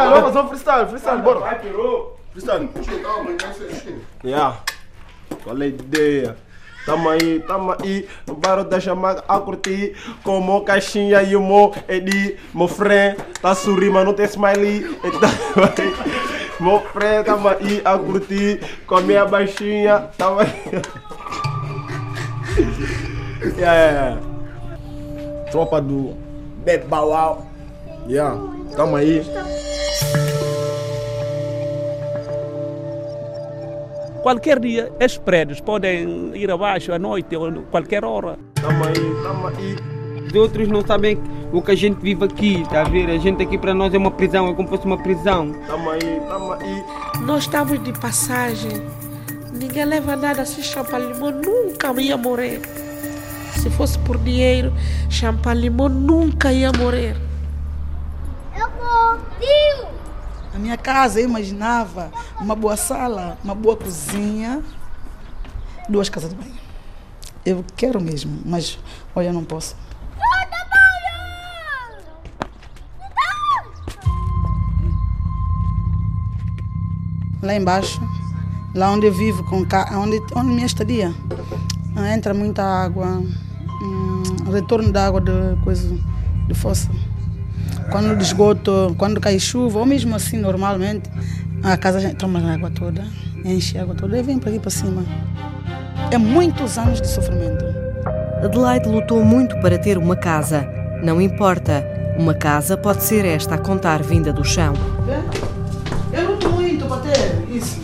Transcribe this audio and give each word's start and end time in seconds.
Já, 0.00 0.08
vamos 0.08 0.32
fazer 0.32 0.38
um 0.38 0.48
freestyle, 0.48 0.86
freestyle, 0.88 1.22
bora. 1.22 1.40
Vai, 1.40 1.58
pirou. 1.58 2.18
Freestyle. 2.32 2.70
Yeah. 4.24 4.56
Qual 5.44 5.58
é 5.58 5.64
a 5.64 5.66
ideia? 5.66 6.36
Tamo 6.86 7.10
aí, 7.10 7.40
tamo 7.40 7.72
aí, 7.72 8.08
no 8.26 8.34
bairro 8.34 8.64
da 8.64 8.80
chamada 8.80 9.22
a 9.28 9.38
curtir 9.38 9.94
Como 10.24 10.64
caixinha 10.64 11.22
e 11.22 11.36
o 11.36 11.40
mo 11.40 11.74
edi 11.86 12.38
Meu 12.54 12.68
friend, 12.68 13.18
tá 13.40 13.54
sorrindo, 13.54 13.92
mas 13.92 14.06
não 14.06 14.14
tem 14.14 14.24
smiley 14.24 14.98
E 15.04 15.10
tá 15.20 15.28
aí, 15.76 15.94
Meu 16.58 16.80
friend, 16.80 17.24
tamo 17.26 17.48
aí 17.48 17.82
a 17.84 17.98
curtir 17.98 18.60
Com 18.86 18.96
a 18.96 19.00
minha 19.02 19.26
baixinha, 19.26 20.08
tamo 20.16 20.40
aí 20.40 20.48
Yeah, 23.58 23.74
yeah, 23.74 23.92
yeah 23.92 24.20
Tropa 25.50 25.80
do 25.82 26.16
Bebauau 26.64 27.46
Yeah, 28.08 28.36
tamo 28.74 28.96
aí 28.96 29.22
Qualquer 34.22 34.58
dia, 34.60 34.92
esses 35.00 35.16
prédios 35.16 35.60
podem 35.60 36.32
ir 36.34 36.50
abaixo 36.50 36.92
à 36.92 36.98
noite 36.98 37.34
ou 37.34 37.50
qualquer 37.70 38.04
hora. 38.04 38.38
Tamo 38.54 38.84
aí, 38.84 39.22
tamo 39.22 39.46
aí. 39.46 39.76
Os 40.26 40.34
outros 40.34 40.68
não 40.68 40.86
sabem 40.86 41.18
o 41.52 41.62
que 41.62 41.72
a 41.72 41.74
gente 41.74 41.98
vive 42.00 42.24
aqui, 42.24 42.62
tá 42.68 42.82
a 42.82 42.84
ver? 42.84 43.10
A 43.10 43.18
gente 43.18 43.42
aqui 43.42 43.56
para 43.56 43.74
nós 43.74 43.92
é 43.94 43.98
uma 43.98 44.10
prisão, 44.10 44.48
é 44.48 44.54
como 44.54 44.68
se 44.68 44.74
fosse 44.76 44.86
uma 44.86 44.98
prisão. 45.02 45.52
Tamo 45.66 45.90
aí, 45.90 46.20
tamo 46.28 46.52
aí. 46.52 46.84
Nós 47.22 47.44
estamos 47.44 47.82
de 47.82 47.92
passagem. 47.98 48.82
Ninguém 49.52 49.86
leva 49.86 50.14
nada 50.14 50.42
assim, 50.42 50.62
Champalimau 50.62 51.30
nunca 51.30 51.92
ia 52.00 52.16
morrer. 52.16 52.60
Se 53.54 53.70
fosse 53.70 53.98
por 54.00 54.18
dinheiro, 54.18 54.72
Champalimau 55.08 55.88
nunca 55.88 56.52
ia 56.52 56.70
morrer. 56.72 57.16
Eu 58.56 58.68
vou, 58.78 59.18
tio! 59.40 59.88
A 60.49 60.49
minha 60.60 60.76
casa 60.76 61.20
eu 61.20 61.24
imaginava 61.24 62.12
uma 62.40 62.54
boa 62.54 62.76
sala, 62.76 63.38
uma 63.42 63.54
boa 63.54 63.76
cozinha, 63.76 64.62
duas 65.88 66.08
casas 66.08 66.30
de 66.30 66.36
banho. 66.36 66.60
Eu 67.44 67.64
quero 67.76 68.00
mesmo, 68.00 68.40
mas 68.44 68.78
olha, 69.14 69.28
eu 69.28 69.32
não 69.32 69.44
posso. 69.44 69.74
Lá 77.42 77.54
embaixo, 77.54 77.98
lá 78.74 78.90
onde 78.90 79.06
eu 79.06 79.12
vivo, 79.12 79.42
com 79.44 79.66
onde, 79.96 80.22
onde 80.36 80.52
minha 80.52 80.66
estadia, 80.66 81.14
ah, 81.96 82.14
entra 82.14 82.34
muita 82.34 82.62
água, 82.62 83.06
hum, 83.06 84.22
retorno 84.52 84.92
da 84.92 85.06
água 85.06 85.22
de 85.22 85.32
coisa 85.64 85.96
de 86.46 86.54
fossa. 86.54 86.90
Quando 87.90 88.16
de 88.16 88.22
esgoto, 88.22 88.94
quando 88.96 89.20
cai 89.20 89.38
chuva, 89.38 89.80
ou 89.80 89.86
mesmo 89.86 90.14
assim 90.14 90.38
normalmente, 90.38 91.10
a 91.62 91.76
casa 91.76 92.14
toma 92.14 92.38
água 92.52 92.70
toda, 92.70 93.04
enche 93.44 93.76
a 93.78 93.82
água 93.82 93.94
toda 93.94 94.16
e 94.16 94.22
vem 94.22 94.38
para 94.38 94.50
aqui 94.50 94.60
para 94.60 94.70
cima. 94.70 95.04
É 96.10 96.16
muitos 96.16 96.78
anos 96.78 97.00
de 97.00 97.08
sofrimento. 97.08 97.64
Adelaide 98.44 98.88
lutou 98.88 99.24
muito 99.24 99.58
para 99.60 99.76
ter 99.76 99.98
uma 99.98 100.16
casa. 100.16 100.66
Não 101.02 101.20
importa, 101.20 101.84
uma 102.16 102.32
casa 102.32 102.76
pode 102.76 103.02
ser 103.02 103.24
esta 103.24 103.56
a 103.56 103.58
contar 103.58 104.02
vinda 104.02 104.32
do 104.32 104.44
chão. 104.44 104.72
Vê? 105.04 106.16
Eu 106.16 106.30
luto 106.30 106.48
muito 106.50 106.86
para 106.86 107.00
ter 107.02 107.44
isso. 107.50 107.80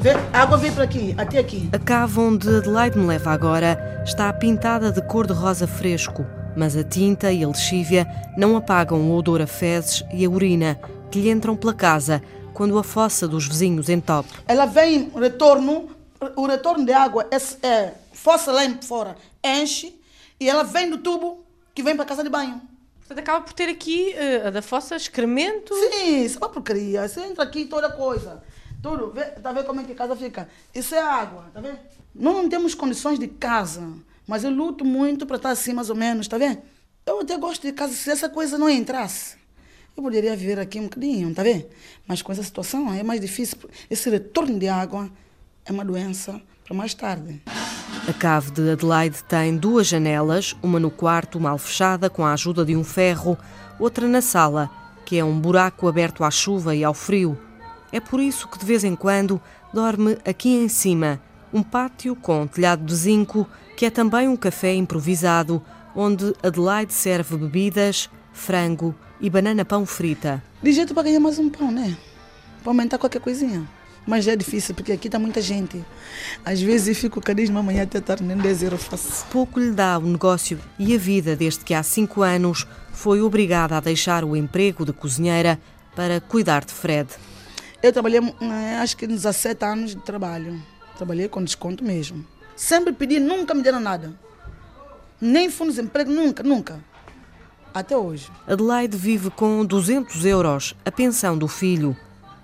Vê? 0.00 0.16
A 0.32 0.42
água 0.42 0.56
vem 0.56 0.72
para 0.72 0.84
aqui, 0.84 1.14
até 1.18 1.38
aqui. 1.38 1.68
A 1.72 1.78
cave 1.78 2.18
onde 2.18 2.48
Adelaide 2.48 2.98
me 2.98 3.06
leva 3.06 3.30
agora 3.30 4.02
está 4.04 4.32
pintada 4.32 4.90
de 4.90 5.00
cor 5.02 5.26
de 5.26 5.32
rosa 5.32 5.66
fresco, 5.66 6.26
mas 6.56 6.76
a 6.76 6.84
tinta 6.84 7.32
e 7.32 7.44
a 7.44 7.48
lexívia 7.48 8.06
não 8.36 8.56
apagam 8.56 9.00
o 9.00 9.16
odor 9.16 9.40
a 9.40 9.46
fezes 9.46 10.04
e 10.12 10.24
a 10.24 10.30
urina 10.30 10.80
que 11.10 11.20
lhe 11.20 11.30
entram 11.30 11.56
pela 11.56 11.74
casa 11.74 12.22
quando 12.52 12.78
a 12.78 12.84
fossa 12.84 13.26
dos 13.26 13.46
vizinhos 13.46 13.88
entope. 13.88 14.30
Ela 14.46 14.66
vem, 14.66 15.10
retorno, 15.14 15.90
o 16.36 16.46
retorno 16.46 16.84
de 16.84 16.92
água 16.92 17.26
é, 17.30 17.66
é 17.66 17.94
fossa 18.12 18.52
lá 18.52 18.62
fora, 18.82 19.16
enche 19.42 19.98
e 20.38 20.48
ela 20.48 20.62
vem 20.62 20.90
do 20.90 20.98
tubo 20.98 21.44
que 21.74 21.82
vem 21.82 21.94
para 21.94 22.04
a 22.04 22.08
casa 22.08 22.22
de 22.22 22.28
banho. 22.28 22.60
Portanto, 22.98 23.18
acaba 23.18 23.40
por 23.44 23.52
ter 23.52 23.68
aqui 23.68 24.14
uh, 24.14 24.48
a 24.48 24.50
da 24.50 24.62
fossa 24.62 24.96
excremento. 24.96 25.74
Sim, 25.74 26.24
isso 26.24 26.38
é 26.38 26.40
uma 26.40 26.48
porcaria. 26.48 27.06
Você 27.06 27.20
entra 27.20 27.44
aqui 27.44 27.64
toda 27.66 27.90
coisa. 27.90 28.42
Tudo. 28.82 29.12
Vê, 29.12 29.24
tá 29.24 29.52
vendo 29.52 29.66
como 29.66 29.80
é 29.80 29.84
que 29.84 29.92
a 29.92 29.94
casa 29.94 30.16
fica? 30.16 30.48
Isso 30.74 30.94
é 30.94 31.00
água, 31.00 31.44
tá 31.52 31.60
vendo? 31.60 31.78
Nós 32.14 32.34
não 32.34 32.48
temos 32.48 32.74
condições 32.74 33.18
de 33.18 33.28
casa, 33.28 33.82
mas 34.26 34.44
eu 34.44 34.50
luto 34.50 34.84
muito 34.84 35.26
para 35.26 35.36
estar 35.36 35.50
assim 35.50 35.72
mais 35.72 35.90
ou 35.90 35.96
menos, 35.96 36.28
tá 36.28 36.38
vendo? 36.38 36.58
Eu 37.04 37.20
até 37.20 37.36
gosto 37.36 37.62
de 37.62 37.72
casa 37.72 37.92
se 37.92 38.10
essa 38.10 38.28
coisa 38.28 38.56
não 38.56 38.68
entrasse. 38.68 39.36
Eu 39.96 40.02
poderia 40.02 40.34
viver 40.36 40.58
aqui 40.58 40.78
um 40.78 40.84
bocadinho, 40.84 41.34
tá 41.34 41.42
vendo? 41.42 41.66
Mas 42.06 42.22
com 42.22 42.32
essa 42.32 42.42
situação 42.42 42.92
é 42.92 43.02
mais 43.02 43.20
difícil. 43.20 43.58
Esse 43.90 44.08
retorno 44.08 44.58
de 44.58 44.68
água 44.68 45.10
é 45.64 45.72
uma 45.72 45.84
doença 45.84 46.40
para 46.64 46.74
mais 46.74 46.94
tarde. 46.94 47.42
A 48.08 48.12
cave 48.12 48.50
de 48.50 48.70
Adelaide 48.70 49.22
tem 49.24 49.56
duas 49.56 49.86
janelas, 49.86 50.56
uma 50.62 50.80
no 50.80 50.90
quarto, 50.90 51.38
mal 51.38 51.58
fechada, 51.58 52.08
com 52.08 52.24
a 52.24 52.32
ajuda 52.32 52.64
de 52.64 52.74
um 52.74 52.82
ferro, 52.82 53.36
outra 53.78 54.08
na 54.08 54.20
sala, 54.20 54.70
que 55.04 55.18
é 55.18 55.24
um 55.24 55.38
buraco 55.38 55.86
aberto 55.86 56.24
à 56.24 56.30
chuva 56.30 56.74
e 56.74 56.82
ao 56.82 56.94
frio. 56.94 57.38
É 57.92 58.00
por 58.00 58.18
isso 58.18 58.48
que 58.48 58.58
de 58.58 58.64
vez 58.64 58.82
em 58.82 58.96
quando 58.96 59.40
dorme 59.72 60.16
aqui 60.24 60.48
em 60.48 60.68
cima, 60.68 61.20
um 61.52 61.62
pátio 61.62 62.16
com 62.16 62.46
telhado 62.46 62.84
de 62.84 62.94
zinco, 62.94 63.48
que 63.76 63.86
é 63.86 63.90
também 63.90 64.28
um 64.28 64.36
café 64.36 64.74
improvisado, 64.74 65.62
onde 65.94 66.34
Adelaide 66.42 66.92
serve 66.92 67.36
bebidas, 67.36 68.08
frango 68.32 68.94
e 69.20 69.28
banana 69.28 69.64
pão 69.64 69.84
frita. 69.84 70.42
De 70.62 70.72
jeito 70.72 70.94
para 70.94 71.04
ganhar 71.04 71.20
mais 71.20 71.38
um 71.38 71.48
pão, 71.48 71.70
né? 71.70 71.96
Para 72.62 72.70
aumentar 72.70 72.98
qualquer 72.98 73.20
coisinha. 73.20 73.68
Mas 74.06 74.26
é 74.26 74.34
difícil, 74.34 74.74
porque 74.74 74.90
aqui 74.90 75.06
está 75.06 75.18
muita 75.18 75.40
gente. 75.40 75.84
Às 76.44 76.60
vezes 76.60 76.98
fico 76.98 77.20
carisma 77.20 77.60
amanhã 77.60 77.84
até 77.84 78.00
tarde, 78.00 78.24
nem 78.24 78.36
10 78.36 78.62
euros 78.64 78.82
faço. 78.82 79.24
Pouco 79.26 79.60
lhe 79.60 79.70
dá 79.70 79.96
o 79.98 80.02
negócio 80.02 80.58
e 80.78 80.94
a 80.94 80.98
vida 80.98 81.36
desde 81.36 81.64
que 81.64 81.72
há 81.72 81.82
cinco 81.82 82.22
anos 82.22 82.66
foi 82.92 83.20
obrigada 83.20 83.76
a 83.76 83.80
deixar 83.80 84.24
o 84.24 84.34
emprego 84.36 84.84
de 84.84 84.92
cozinheira 84.92 85.60
para 85.94 86.20
cuidar 86.20 86.64
de 86.64 86.72
Fred. 86.72 87.10
Eu 87.80 87.92
trabalhei, 87.92 88.20
acho 88.80 88.96
que 88.96 89.06
17 89.06 89.64
anos 89.64 89.90
de 89.90 90.02
trabalho. 90.02 90.60
Trabalhei 91.02 91.26
com 91.26 91.42
desconto 91.42 91.82
mesmo. 91.82 92.24
Sempre 92.54 92.92
pedi, 92.92 93.18
nunca 93.18 93.54
me 93.54 93.60
deram 93.60 93.80
nada. 93.80 94.12
Nem 95.20 95.50
fundos 95.50 95.74
de 95.74 95.80
emprego, 95.80 96.12
nunca, 96.12 96.44
nunca. 96.44 96.78
Até 97.74 97.96
hoje. 97.96 98.30
Adelaide 98.46 98.96
vive 98.96 99.28
com 99.28 99.64
200 99.64 100.24
euros, 100.24 100.76
a 100.84 100.92
pensão 100.92 101.36
do 101.36 101.48
filho. 101.48 101.96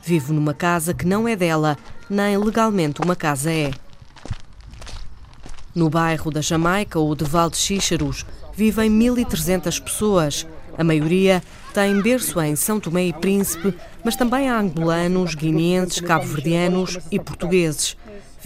Vive 0.02 0.32
numa 0.32 0.52
casa 0.52 0.92
que 0.92 1.06
não 1.06 1.28
é 1.28 1.36
dela, 1.36 1.78
nem 2.10 2.36
legalmente 2.36 3.00
uma 3.00 3.14
casa 3.14 3.52
é. 3.52 3.70
No 5.72 5.88
bairro 5.88 6.32
da 6.32 6.40
Jamaica 6.40 6.98
ou 6.98 7.14
de 7.14 7.24
Val 7.24 7.50
de 7.50 7.58
Xíxaros 7.58 8.26
vivem 8.56 8.90
1.300 8.90 9.80
pessoas. 9.80 10.44
A 10.76 10.82
maioria 10.82 11.44
tem 11.72 12.02
berço 12.02 12.40
em 12.40 12.56
São 12.56 12.80
Tomé 12.80 13.04
e 13.04 13.12
Príncipe, 13.12 13.72
mas 14.04 14.16
também 14.16 14.48
há 14.48 14.58
angolanos, 14.58 15.36
guineenses, 15.36 16.00
cabo-verdianos 16.00 16.98
e 17.08 17.20
portugueses. 17.20 17.96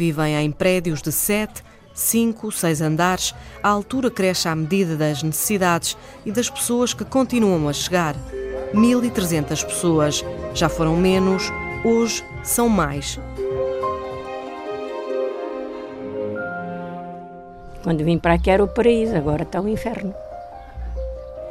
Vivem 0.03 0.35
em 0.35 0.51
prédios 0.51 1.01
de 1.01 1.13
7, 1.13 1.63
5, 1.95 2.51
6 2.51 2.81
andares. 2.81 3.33
A 3.63 3.69
altura 3.69 4.11
cresce 4.11 4.49
à 4.49 4.57
medida 4.57 4.97
das 4.97 5.23
necessidades 5.23 5.97
e 6.27 6.33
das 6.33 6.51
pessoas 6.51 6.93
que 6.93 7.05
continuam 7.05 7.69
a 7.69 7.73
chegar. 7.73 8.17
1.300 8.75 9.65
pessoas. 9.65 10.25
Já 10.55 10.69
foram 10.69 10.97
menos, 10.97 11.53
hoje 11.85 12.25
são 12.43 12.69
mais. 12.69 13.21
Quando 17.85 18.03
vim 18.03 18.19
para 18.19 18.35
aqui 18.35 18.51
era 18.51 18.65
o 18.65 18.67
paraíso, 18.67 19.15
agora 19.15 19.45
está 19.45 19.61
o 19.61 19.69
inferno. 19.69 20.13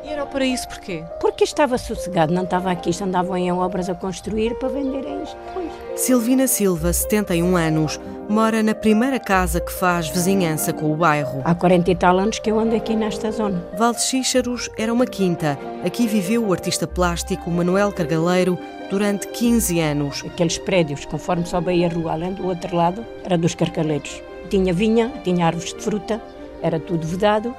E 0.03 0.09
era 0.09 0.25
o 0.25 0.27
paraíso 0.27 0.67
porquê? 0.67 1.05
Porque 1.21 1.45
estava 1.45 1.77
sossegado, 1.77 2.33
não 2.33 2.43
estava 2.43 2.69
aqui, 2.69 2.91
andavam 3.01 3.37
em 3.37 3.49
obras 3.49 3.87
a 3.87 3.95
construir 3.95 4.55
para 4.55 4.67
venderem 4.67 5.23
isto. 5.23 5.37
Silvina 6.01 6.47
Silva, 6.47 6.91
71 6.91 7.55
anos, 7.55 7.99
mora 8.27 8.63
na 8.63 8.73
primeira 8.73 9.19
casa 9.19 9.61
que 9.61 9.71
faz 9.71 10.09
vizinhança 10.09 10.73
com 10.73 10.91
o 10.91 10.95
bairro. 10.95 11.43
Há 11.45 11.53
40 11.53 11.91
e 11.91 11.95
tal 11.95 12.17
anos 12.17 12.39
que 12.39 12.49
eu 12.49 12.59
ando 12.59 12.75
aqui 12.75 12.95
nesta 12.95 13.31
zona. 13.31 13.63
Val 13.77 13.93
de 13.93 14.01
Xíxaros 14.01 14.67
era 14.75 14.91
uma 14.91 15.05
quinta. 15.05 15.59
Aqui 15.85 16.07
viveu 16.07 16.43
o 16.43 16.51
artista 16.51 16.87
plástico 16.87 17.51
Manuel 17.51 17.91
Cargaleiro 17.91 18.57
durante 18.89 19.27
15 19.27 19.79
anos. 19.79 20.23
Aqueles 20.25 20.57
prédios, 20.57 21.05
conforme 21.05 21.45
sobe 21.45 21.85
a 21.85 21.87
rua, 21.87 22.13
além 22.13 22.33
do 22.33 22.47
outro 22.47 22.75
lado, 22.75 23.05
era 23.23 23.37
dos 23.37 23.53
carcaleiros. 23.53 24.23
Tinha 24.49 24.73
vinha, 24.73 25.13
tinha 25.23 25.45
árvores 25.45 25.71
de 25.71 25.83
fruta, 25.83 26.19
era 26.63 26.79
tudo 26.79 27.05
vedado. 27.05 27.53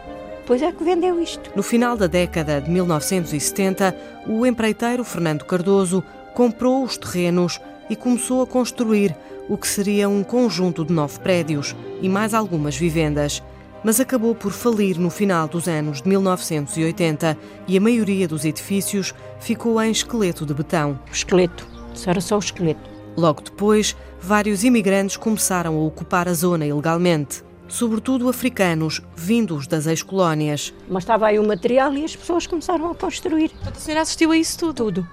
Pois 0.49 0.61
é 0.63 0.73
que 0.73 0.83
vendeu 0.83 1.21
isto. 1.21 1.49
No 1.55 1.63
final 1.63 1.97
da 1.97 2.09
década 2.09 2.61
de 2.61 2.69
1970, 2.69 3.95
o 4.27 4.45
empreiteiro 4.45 5.05
Fernando 5.05 5.45
Cardoso 5.45 6.03
comprou 6.35 6.83
os 6.83 6.97
terrenos 6.97 7.61
e 7.91 7.97
começou 7.97 8.43
a 8.43 8.47
construir 8.47 9.17
o 9.49 9.57
que 9.57 9.67
seria 9.67 10.09
um 10.09 10.23
conjunto 10.23 10.85
de 10.85 10.93
nove 10.93 11.19
prédios 11.21 11.75
e 12.01 12.09
mais 12.09 12.35
algumas 12.35 12.77
vivendas. 12.77 13.43
mas 13.85 13.99
acabou 14.01 14.35
por 14.35 14.53
falir 14.53 14.99
no 14.99 15.11
final 15.11 15.49
dos 15.49 15.67
anos 15.67 16.03
de 16.03 16.09
1980 16.09 17.37
e 17.67 17.77
a 17.77 17.81
maioria 17.81 18.29
dos 18.29 18.45
edifícios 18.45 19.13
ficou 19.41 19.83
em 19.83 19.91
esqueleto 19.91 20.47
de 20.47 20.55
betão. 20.55 20.99
O 21.09 21.13
esqueleto, 21.13 21.67
isso 21.93 22.09
era 22.09 22.21
só 22.21 22.37
o 22.37 22.39
esqueleto. 22.39 22.91
Logo 23.17 23.43
depois, 23.43 23.97
vários 24.21 24.65
imigrantes 24.65 25.17
começaram 25.17 25.77
a 25.77 25.83
ocupar 25.83 26.29
a 26.29 26.33
zona 26.33 26.65
ilegalmente, 26.65 27.43
sobretudo 27.69 28.29
africanos 28.29 29.03
vindos 29.17 29.67
das 29.67 29.87
ex-colónias. 29.87 30.73
Mas 30.89 31.03
estava 31.03 31.27
aí 31.27 31.39
o 31.39 31.47
material 31.47 31.93
e 31.95 32.05
as 32.05 32.15
pessoas 32.15 32.47
começaram 32.47 32.91
a 32.91 32.95
construir. 32.95 33.51
A 33.67 33.75
senhora 33.75 34.03
assistiu 34.03 34.31
a 34.31 34.37
isso 34.37 34.59
tudo? 34.59 34.75
Tudo, 34.75 35.09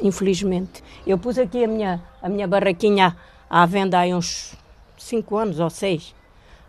infelizmente. 0.00 0.82
Eu 1.06 1.18
pus 1.18 1.38
aqui 1.38 1.64
a 1.64 1.68
minha, 1.68 2.02
a 2.22 2.28
minha 2.28 2.46
barraquinha 2.46 3.16
à 3.48 3.66
venda 3.66 4.00
há 4.00 4.06
uns 4.16 4.54
cinco 4.96 5.36
anos 5.36 5.58
ou 5.58 5.70
seis. 5.70 6.14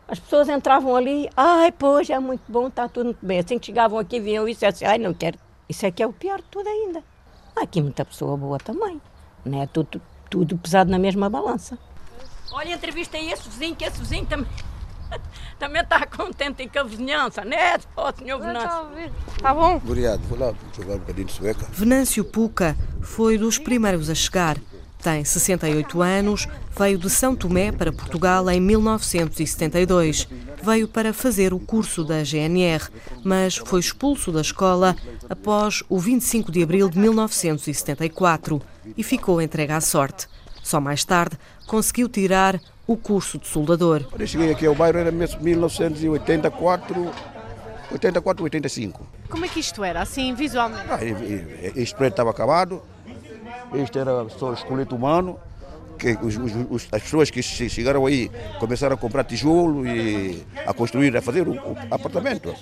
As 0.08 0.20
pessoas 0.20 0.50
entravam 0.50 0.96
ali, 0.96 1.30
ai, 1.38 1.72
pois, 1.72 2.10
é 2.10 2.20
muito 2.20 2.44
bom, 2.48 2.68
está 2.68 2.88
tudo 2.90 3.06
muito 3.06 3.26
bem. 3.26 3.40
Assim 3.40 3.58
que 3.58 3.68
chegavam 3.68 3.98
aqui, 3.98 4.20
vinham 4.20 4.48
isso 4.48 4.66
e 4.66 4.68
assim, 4.68 4.84
ai, 4.84 4.98
não 4.98 5.14
quero. 5.14 5.38
Isso 5.70 5.86
é 5.86 5.92
que 5.92 6.04
é 6.04 6.08
o 6.08 6.12
pior 6.12 6.38
de 6.40 6.48
tudo 6.52 6.68
ainda. 6.68 7.02
Há 7.56 7.64
aqui 7.64 7.82
muita 7.82 8.04
pessoa 8.04 8.36
boa 8.36 8.58
também. 8.58 9.02
Não 9.46 9.62
é 9.62 9.68
tudo, 9.68 10.02
tudo 10.30 10.58
pesado 10.58 10.92
na 10.92 11.00
mesma 11.00 11.30
balança. 11.30 11.78
Olha, 12.52 12.74
entrevistei 12.74 13.32
esse 13.32 13.48
vizinho, 13.48 13.76
que 13.76 13.86
esse 13.86 14.00
vizinho 14.00 14.26
também, 14.26 14.52
também 15.58 15.82
está 15.82 16.06
contente 16.06 16.68
com 16.68 16.80
a 16.80 16.84
vizinhança, 16.84 17.46
né, 17.46 17.78
ó, 17.96 18.12
senhor 18.12 18.40
Venâncio? 18.40 19.14
Tá 19.42 19.54
bom? 19.54 19.78
Obrigado, 19.78 20.22
vou 20.24 20.38
lá 20.38 20.54
jogar 20.76 20.96
um 20.96 21.00
bocadinho 21.00 21.28
de 21.28 21.32
sueca. 21.32 21.66
Venâncio 21.72 22.26
Puca 22.26 22.76
foi 23.02 23.38
dos 23.38 23.58
primeiros 23.58 24.10
a 24.10 24.16
chegar. 24.16 24.58
Tem 25.02 25.26
68 25.26 26.02
anos, 26.02 26.48
veio 26.78 26.98
de 26.98 27.10
São 27.10 27.36
Tomé 27.36 27.72
para 27.72 27.92
Portugal 27.92 28.48
em 28.52 28.62
1972. 28.62 30.28
Veio 30.62 30.88
para 30.88 31.12
fazer 31.12 31.54
o 31.54 31.60
curso 31.60 32.04
da 32.04 32.24
GNR, 32.24 32.84
mas 33.24 33.58
foi 33.58 33.80
expulso 33.80 34.32
da 34.32 34.42
escola 34.42 34.96
após 35.28 35.82
o 35.90 35.98
25 35.98 36.52
de 36.52 36.62
abril 36.62 36.88
de 36.88 37.00
1974 37.00 38.62
e 38.96 39.02
ficou 39.02 39.42
entregue 39.42 39.74
à 39.74 39.82
sorte. 39.82 40.28
Só 40.62 40.80
mais 40.80 41.04
tarde 41.04 41.36
conseguiu 41.66 42.08
tirar 42.08 42.62
o 42.86 42.96
curso 42.96 43.40
de 43.40 43.48
soldador. 43.48 44.04
Eu 44.20 44.28
cheguei 44.28 44.52
aqui 44.52 44.68
ao 44.68 44.76
bairro 44.76 45.00
era 45.00 45.12
1984, 45.12 47.12
84, 47.92 48.44
85. 48.44 49.08
Como 49.30 49.46
é 49.46 49.48
que 49.48 49.60
isto 49.60 49.84
era, 49.84 50.02
assim, 50.02 50.36
visualmente? 50.36 50.86
Ah, 50.90 51.00
Este 51.76 51.96
prédio 51.96 52.14
estava 52.14 52.30
acabado, 52.30 52.82
este 53.74 54.00
era 54.00 54.28
só 54.30 54.54
esqueleto 54.54 54.96
humano, 54.96 55.40
que 55.98 56.18
os- 56.24 56.36
os- 56.70 56.88
as 56.92 57.02
pessoas 57.04 57.30
que 57.30 57.44
che- 57.44 57.70
chegaram 57.70 58.06
aí 58.08 58.32
começaram 58.60 58.96
a 58.96 58.98
comprar 58.98 59.24
tijolo 59.24 59.86
e 59.86 60.44
a 60.66 60.74
construir, 60.74 61.16
a 61.16 61.22
fazer 61.22 61.48
o, 61.48 61.52
o 61.54 61.78
apartamento, 61.92 62.54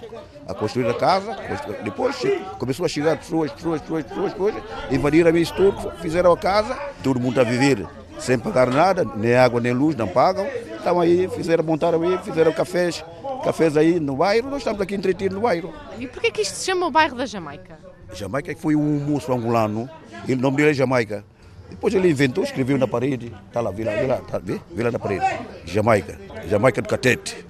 a 0.47 0.53
construir 0.53 0.89
a 0.89 0.93
casa. 0.93 1.37
Depois 1.83 2.17
começou 2.57 2.85
a 2.85 2.89
chegar 2.89 3.17
pessoas, 3.17 3.51
pessoas, 3.51 3.81
pessoas, 3.81 4.03
pessoas, 4.03 4.31
pessoas, 4.33 4.55
invadiram 4.91 5.35
isso 5.37 5.53
tudo, 5.55 5.91
fizeram 6.01 6.31
a 6.33 6.37
casa, 6.37 6.77
todo 7.01 7.19
mundo 7.19 7.39
a 7.39 7.43
viver 7.43 7.87
sem 8.19 8.37
pagar 8.37 8.69
nada, 8.69 9.05
nem 9.15 9.35
água 9.35 9.61
nem 9.61 9.71
luz, 9.71 9.95
não 9.95 10.07
pagam. 10.07 10.45
Então 10.81 10.99
aí 10.99 11.29
fizeram, 11.29 11.63
montaram 11.63 12.01
aí, 12.01 12.17
fizeram 12.17 12.51
cafés, 12.51 13.03
cafés 13.45 13.77
aí 13.77 14.01
no 14.01 14.17
bairro, 14.17 14.49
nós 14.49 14.57
estamos 14.59 14.81
aqui 14.81 14.95
entretidos 14.95 15.35
no 15.35 15.41
bairro. 15.41 15.73
E 15.97 16.05
porquê 16.07 16.29
que 16.29 16.41
isto 16.41 16.55
se 16.55 16.65
chama 16.65 16.87
o 16.87 16.91
bairro 16.91 17.15
da 17.15 17.25
Jamaica? 17.25 17.79
Jamaica 18.13 18.53
foi 18.57 18.75
um 18.75 18.99
moço 18.99 19.31
angolano, 19.31 19.89
o 20.27 20.35
nome 20.35 20.57
dele 20.57 20.69
é 20.71 20.73
Jamaica. 20.73 21.23
Depois 21.69 21.93
ele 21.93 22.09
inventou, 22.09 22.43
escreveu 22.43 22.77
na 22.77 22.87
parede, 22.87 23.31
está 23.47 23.61
lá, 23.61 23.71
vê 23.71 23.83
lá, 23.83 24.17
tá, 24.17 24.39
vê? 24.39 24.59
Lá 24.75 24.91
na 24.91 24.99
parede, 24.99 25.25
Jamaica, 25.65 26.19
Jamaica 26.47 26.81
do 26.81 26.89
Catete. 26.89 27.45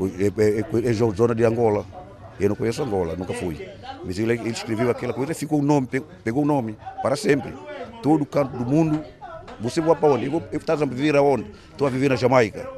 É, 0.00 0.26
é, 0.26 0.60
é, 0.60 0.90
é 0.90 0.92
zona 0.92 1.34
de 1.34 1.44
Angola. 1.44 1.84
Eu 2.40 2.50
não 2.50 2.56
conheço 2.56 2.82
Angola, 2.82 3.16
nunca 3.16 3.34
fui. 3.34 3.68
Mas 4.04 4.18
ele, 4.18 4.32
ele 4.32 4.50
escreveu 4.50 4.90
aquela 4.90 5.12
coisa 5.12 5.32
e 5.32 5.34
ficou 5.34 5.58
o 5.58 5.62
nome, 5.62 5.88
pegou, 6.22 6.44
o 6.44 6.46
nome 6.46 6.76
para 7.02 7.16
sempre. 7.16 7.52
Todo 8.02 8.24
canto 8.24 8.56
do 8.56 8.64
mundo, 8.64 9.04
você 9.60 9.80
vai 9.80 9.96
para 9.96 10.08
onde? 10.08 10.26
Eu, 10.26 10.42
eu 10.52 10.58
estás 10.58 10.80
a 10.80 10.86
viver 10.86 11.16
aonde? 11.16 11.50
Estou 11.70 11.86
a 11.86 11.90
viver 11.90 12.08
na 12.08 12.16
Jamaica. 12.16 12.68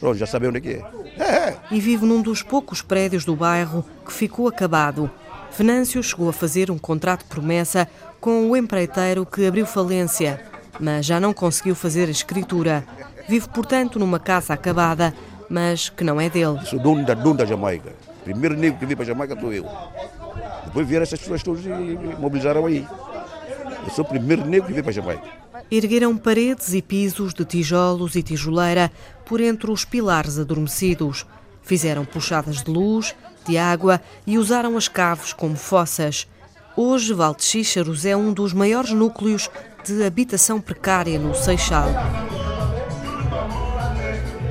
Pronto, 0.00 0.16
já 0.16 0.26
sabe 0.26 0.48
onde 0.48 0.58
é 0.58 0.60
que 0.60 0.68
é. 0.68 0.84
É, 1.18 1.48
é. 1.50 1.58
e 1.70 1.78
vive 1.78 2.06
num 2.06 2.22
dos 2.22 2.42
poucos 2.42 2.80
prédios 2.80 3.24
do 3.24 3.36
bairro 3.36 3.84
que 4.04 4.12
ficou 4.12 4.48
acabado. 4.48 5.10
Venâncio 5.56 6.02
chegou 6.02 6.30
a 6.30 6.32
fazer 6.32 6.70
um 6.70 6.78
contrato 6.78 7.26
promessa 7.26 7.86
com 8.22 8.48
o 8.48 8.56
empreiteiro 8.56 9.26
que 9.26 9.44
abriu 9.44 9.66
falência, 9.66 10.40
mas 10.78 11.04
já 11.04 11.18
não 11.18 11.34
conseguiu 11.34 11.74
fazer 11.74 12.06
a 12.06 12.12
escritura. 12.12 12.84
Vive, 13.28 13.48
portanto, 13.48 13.98
numa 13.98 14.20
casa 14.20 14.54
acabada, 14.54 15.12
mas 15.50 15.88
que 15.88 16.04
não 16.04 16.20
é 16.20 16.30
dele. 16.30 16.64
Sou 16.64 16.78
dono 16.78 17.04
da, 17.04 17.14
dono 17.14 17.38
da 17.38 17.44
Jamaica. 17.44 17.92
Primeiro 18.22 18.56
negro 18.56 18.78
que 18.78 18.86
veio 18.86 18.96
para 18.96 19.02
a 19.02 19.08
Jamaica 19.08 19.40
sou 19.40 19.52
eu. 19.52 19.66
Depois 20.66 20.86
vieram 20.86 21.02
essas 21.02 21.18
pessoas 21.18 21.42
todas 21.42 21.66
e 21.66 21.98
mobilizaram 22.20 22.64
aí. 22.64 22.86
Eu 23.84 23.90
sou 23.90 24.04
o 24.04 24.08
primeiro 24.08 24.46
negro 24.46 24.68
que 24.68 24.72
veio 24.72 24.84
para 24.84 24.92
a 24.92 24.94
Jamaica. 24.94 25.28
Ergueram 25.68 26.16
paredes 26.16 26.72
e 26.74 26.80
pisos 26.80 27.34
de 27.34 27.44
tijolos 27.44 28.14
e 28.14 28.22
tijoleira 28.22 28.92
por 29.26 29.40
entre 29.40 29.68
os 29.68 29.84
pilares 29.84 30.38
adormecidos. 30.38 31.26
Fizeram 31.64 32.04
puxadas 32.04 32.62
de 32.62 32.70
luz, 32.70 33.16
de 33.44 33.58
água 33.58 34.00
e 34.24 34.38
usaram 34.38 34.76
as 34.76 34.86
caves 34.86 35.32
como 35.32 35.56
fossas. 35.56 36.28
Hoje, 36.76 37.12
Valdexíxaros 37.12 38.04
é 38.06 38.16
um 38.16 38.32
dos 38.32 38.52
maiores 38.52 38.92
núcleos 38.92 39.50
de 39.84 40.04
habitação 40.04 40.60
precária 40.60 41.18
no 41.18 41.34
Seixal. 41.34 41.88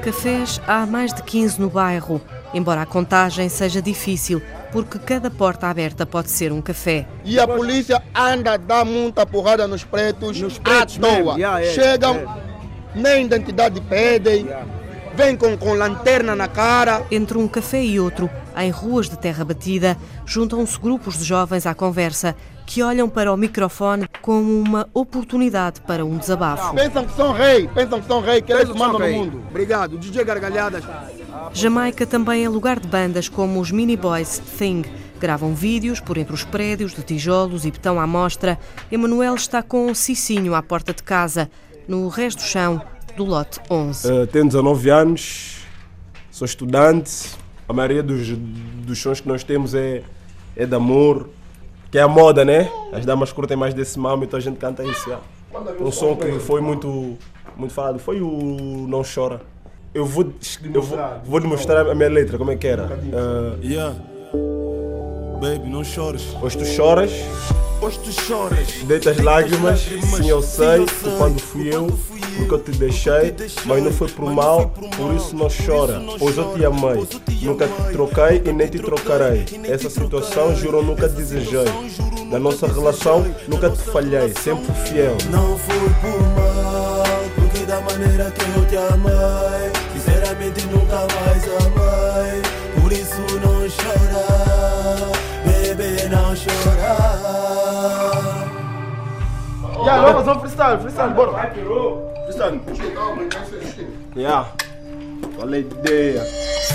Cafés 0.04 0.62
há 0.68 0.86
mais 0.86 1.14
de 1.14 1.24
15 1.24 1.60
no 1.60 1.70
bairro, 1.70 2.22
embora 2.54 2.82
a 2.82 2.86
contagem 2.86 3.50
seja 3.50 3.82
difícil, 3.82 4.42
porque 4.72 4.98
cada 5.00 5.30
porta 5.30 5.68
aberta 5.68 6.06
pode 6.06 6.30
ser 6.30 6.52
um 6.52 6.62
café. 6.62 7.08
E 7.24 7.40
a 7.40 7.48
polícia 7.48 8.02
anda 8.16 8.54
a 8.54 8.58
dar 8.58 8.86
muita 8.86 9.26
porrada 9.26 9.68
nos 9.68 9.84
pretos, 9.84 10.40
Nos 10.40 10.58
pretos 10.58 10.98
à 10.98 11.02
toa. 11.02 11.36
yeah, 11.36 11.64
Chegam, 11.66 12.16
yeah. 12.16 12.42
nem 12.96 13.26
identidade 13.26 13.80
pedem, 13.82 14.48
vêm 15.16 15.36
com, 15.36 15.56
com 15.58 15.74
lanterna 15.74 16.36
na 16.36 16.48
cara. 16.48 17.04
Entre 17.12 17.38
um 17.38 17.48
café 17.48 17.84
e 17.84 18.00
outro, 18.00 18.30
em 18.58 18.70
ruas 18.70 19.10
de 19.10 19.18
terra 19.18 19.44
batida, 19.44 19.98
juntam-se 20.26 20.80
grupos 20.80 21.18
de 21.18 21.24
jovens 21.24 21.66
à 21.66 21.74
conversa 21.74 22.36
que 22.66 22.82
olham 22.82 23.10
para 23.10 23.34
o 23.34 23.36
microfone 23.36 24.08
como 24.22 24.62
uma 24.62 24.88
oportunidade 24.94 25.82
para 25.82 26.06
um 26.06 26.18
desabafo. 26.18 26.74
Pensam 26.74 27.06
que 27.06 27.14
são 27.16 27.34
rei, 27.34 27.68
pensam 27.68 28.00
que 28.00 28.08
são 28.08 28.22
rei, 28.22 28.42
que 28.42 28.52
eles 28.54 28.70
que 28.70 28.78
são 28.78 28.78
mandam 28.78 29.00
no 29.00 29.06
rei. 29.06 29.16
mundo. 29.18 29.44
Obrigado, 29.50 29.98
DJ 29.98 30.24
Gargalhadas. 30.24 30.84
Jamaica 31.54 32.06
também 32.06 32.46
é 32.46 32.50
lugar 32.50 32.80
de 32.80 32.88
bandas 32.88 33.28
como 33.28 33.60
os 33.60 33.72
Mini 33.72 33.98
Boys 33.98 34.42
Thing. 34.58 34.84
Gravam 35.20 35.54
vídeos 35.54 36.00
por 36.00 36.18
entre 36.18 36.34
os 36.34 36.44
prédios 36.44 36.94
de 36.94 37.04
tijolos 37.04 37.66
e 37.66 37.72
betão 37.72 38.00
à 38.00 38.08
mostra. 38.08 38.58
Emanuel 38.92 39.36
está 39.36 39.62
com 39.62 39.88
um 39.88 39.94
cicinho 39.94 40.56
à 40.56 40.64
porta 40.64 40.94
de 40.94 41.04
casa, 41.04 41.50
no 41.88 42.08
resto 42.08 42.40
do 42.40 42.46
chão 42.46 42.82
do 43.18 43.26
lote 43.26 43.60
11. 43.70 44.08
Uh, 44.12 44.28
tenho 44.28 44.46
19 44.46 44.90
anos, 44.90 45.58
sou 46.32 46.46
estudante. 46.46 47.41
A 47.72 47.74
maioria 47.74 48.04
dos, 48.04 48.28
dos 48.28 49.02
sons 49.02 49.22
que 49.22 49.28
nós 49.30 49.46
temos 49.46 49.74
é, 49.74 50.04
é 50.58 50.66
de 50.66 50.76
amor, 50.76 51.30
que 51.90 51.98
é 51.98 52.02
a 52.02 52.08
moda, 52.08 52.44
né? 52.44 52.70
As 52.92 53.06
damas 53.06 53.32
curtem 53.32 53.56
mais 53.56 53.74
desse 53.74 53.98
mamo, 53.98 54.26
então 54.26 54.38
a 54.38 54.42
gente 54.42 54.58
canta 54.58 54.84
isso. 54.84 55.10
já. 55.10 55.20
Um 55.80 55.90
som 55.90 56.18
que 56.18 56.38
foi 56.40 56.60
muito, 56.60 57.18
muito 57.56 57.74
falado 57.74 57.98
foi 57.98 58.20
o 58.22 58.86
Não 58.90 59.04
Chora. 59.04 59.40
Eu 59.94 60.06
vou, 60.06 60.34
eu 60.74 60.82
vou, 60.82 60.98
vou 61.24 61.40
demonstrar 61.40 61.88
a 61.88 61.96
minha 61.96 62.10
letra, 62.10 62.38
como 62.38 62.52
é 62.52 62.58
que 62.58 62.68
era. 62.68 62.88
Uh, 62.88 63.66
Yeah. 63.66 63.96
Baby, 65.40 65.70
não 65.70 65.84
chores. 65.84 66.36
Hoje 66.42 66.58
tu 66.58 66.66
choras, 66.66 67.10
Hoje 67.82 68.00
tu 68.00 68.12
choras. 68.12 68.84
deitas 68.84 69.18
lágrimas, 69.18 69.80
sim 69.80 70.30
eu 70.30 70.42
sei, 70.44 70.86
culpando 71.02 71.40
fui 71.40 71.74
eu, 71.74 71.88
porque 72.38 72.54
eu 72.54 72.60
te 72.60 72.72
deixei, 72.72 73.34
mas 73.66 73.84
não 73.84 73.92
foi 73.92 74.08
por 74.08 74.32
mal, 74.32 74.70
por 74.70 75.16
isso 75.16 75.36
não 75.36 75.48
chora, 75.50 76.00
pois 76.20 76.38
eu 76.38 76.54
te 76.54 76.64
amei, 76.64 77.08
nunca 77.42 77.68
te 77.68 77.92
troquei 77.92 78.42
e 78.46 78.54
nem 78.54 78.68
te 78.68 78.78
trocarei. 78.78 79.46
Essa 79.64 79.90
situação 79.90 80.56
juro 80.56 80.84
nunca 80.84 81.10
desejei. 81.10 81.66
Na 82.30 82.38
nossa 82.38 82.68
relação 82.68 83.26
nunca 83.48 83.70
te 83.72 83.80
falhei, 83.80 84.32
sempre 84.40 84.72
fiel. 84.86 85.18
Não 85.32 85.58
foi 85.58 85.90
por 86.02 86.22
mal, 86.36 87.04
porque 87.36 87.66
da 87.66 87.82
maneira 87.82 88.32
que 88.32 88.60
eu 88.60 88.66
te 88.68 88.78
amei, 88.78 89.72
sinceramente 89.94 90.68
nunca 90.68 91.08
mais 91.16 91.41
Yeah, 99.92 100.06
vamos 100.06 100.26
fazer 100.26 100.38
um 100.38 100.40
freestyle, 100.40 100.80
freestyle, 100.80 101.14
bora. 101.14 101.32
Freestyle. 102.24 102.62
Yeah. 104.16 104.48
Qual 105.36 105.50
é 105.50 105.56
a 105.56 105.60
ideia? 105.60 106.24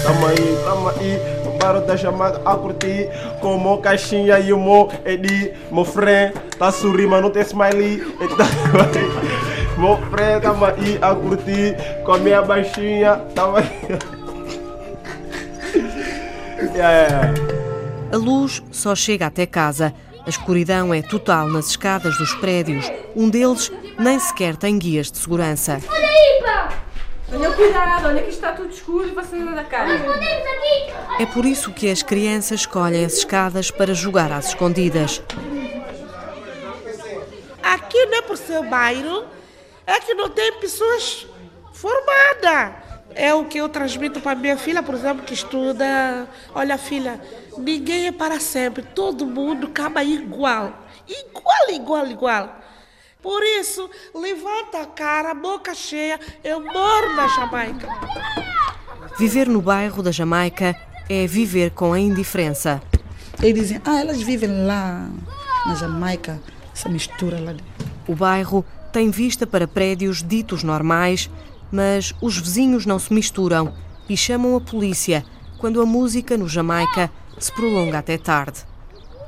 Tamo 0.03 0.27
aí, 0.27 0.59
tamo 0.65 0.89
aí, 0.91 1.19
no 1.45 1.53
bairro 1.59 1.81
da 1.87 1.97
chamada 1.97 2.41
a 2.45 2.55
curtir 2.57 3.09
Com 3.41 3.57
o 3.57 3.79
caixinha 3.79 4.39
e 4.39 4.53
o 4.53 4.59
mo 4.59 4.91
edi 5.05 5.53
Meu 5.71 5.85
friend, 5.85 6.35
tá 6.59 6.71
sorrindo, 6.71 7.11
mas 7.11 7.23
não 7.23 7.31
tem 7.31 7.43
smiley 7.43 8.01
tá 8.37 8.45
Meu 9.81 9.97
friend, 10.11 10.43
tamo 10.43 10.65
aí 10.65 10.99
a 11.01 11.15
curtir 11.15 11.77
Com 12.05 12.13
a 12.13 12.19
minha 12.19 12.43
baixinha, 12.43 13.17
tamo 13.35 13.57
aí 13.57 13.67
A 18.13 18.17
luz 18.17 18.63
só 18.71 18.95
chega 18.95 19.27
até 19.27 19.47
casa. 19.47 19.93
A 20.27 20.29
escuridão 20.29 20.93
é 20.93 21.03
total 21.03 21.47
nas 21.47 21.69
escadas 21.69 22.19
dos 22.19 22.35
prédios. 22.35 22.91
Um 23.15 23.31
deles 23.31 23.71
nem 23.97 24.19
sequer 24.19 24.57
tem 24.57 24.77
guias 24.77 25.09
de 25.09 25.19
segurança. 25.19 25.81
Olha 25.89 26.09
aí, 26.09 26.43
pá! 26.43 26.73
Tenham 27.31 27.53
cuidado, 27.53 28.09
olha 28.09 28.23
que 28.25 28.31
está 28.31 28.51
tudo 28.53 28.71
escuro 28.71 29.07
e 29.07 29.13
você 29.13 29.37
não 29.37 29.55
dá 29.55 29.63
cara. 29.63 29.89
É 31.21 31.27
por 31.27 31.45
isso 31.45 31.73
que 31.73 31.89
as 31.89 32.03
crianças 32.03 32.63
escolhem 32.63 33.05
as 33.05 33.19
escadas 33.19 33.71
para 33.71 33.95
jogar 33.95 34.33
às 34.33 34.49
escondidas. 34.49 35.23
Aqui 37.63 38.07
não 38.07 38.19
é 38.19 38.23
por 38.23 38.37
ser 38.37 38.63
bairro, 38.65 39.27
é 39.87 40.01
que 40.01 40.13
não 40.15 40.29
tem 40.29 40.59
pessoas 40.59 41.25
formadas. 41.73 42.86
É 43.19 43.33
o 43.33 43.47
que 43.47 43.57
eu 43.57 43.67
transmito 43.67 44.21
para 44.21 44.39
minha 44.39 44.59
filha, 44.59 44.83
por 44.83 44.95
exemplo, 44.95 45.25
que 45.25 45.33
estuda. 45.33 46.29
Olha, 46.55 46.77
filha, 46.77 47.19
ninguém 47.57 48.09
é 48.09 48.13
para 48.13 48.39
sempre, 48.39 48.83
todo 48.83 49.25
mundo 49.25 49.69
acaba 49.69 50.05
igual. 50.05 50.87
Igual, 51.09 51.71
igual, 51.71 52.07
igual. 52.09 52.61
Por 53.23 53.43
isso, 53.43 53.89
levanta 54.15 54.83
a 54.83 54.87
cara, 54.87 55.33
boca 55.33 55.75
cheia, 55.75 56.21
eu 56.45 56.61
moro 56.61 57.17
na 57.17 57.27
Jamaica. 57.29 57.89
Viver 59.19 59.49
no 59.49 59.63
bairro 59.63 60.03
da 60.03 60.13
Jamaica 60.13 60.77
é 61.09 61.27
viver 61.27 61.71
com 61.71 61.95
a 61.95 61.99
indiferença. 61.99 62.83
Eles 63.43 63.63
dizem, 63.63 63.81
ah, 63.87 63.99
elas 63.99 64.21
vivem 64.21 64.67
lá 64.67 65.09
na 65.67 65.75
Jamaica, 65.75 66.39
essa 66.71 66.91
mistura 66.91 67.41
lá. 67.41 67.55
O 68.07 68.15
bairro 68.15 68.63
tem 68.93 69.11
vista 69.11 69.47
para 69.47 69.67
prédios 69.67 70.23
ditos 70.23 70.63
normais, 70.63 71.31
mas 71.71 72.15
os 72.21 72.39
vizinhos 72.39 72.87
não 72.87 72.99
se 72.99 73.13
misturam 73.13 73.73
e 74.09 74.17
chamam 74.17 74.57
a 74.57 74.61
polícia 74.61 75.25
quando 75.59 75.81
a 75.81 75.87
música 75.87 76.37
no 76.37 76.49
Jamaica 76.49 77.11
se 77.39 77.53
prolonga 77.53 77.99
até 77.99 78.17
tarde. 78.17 78.61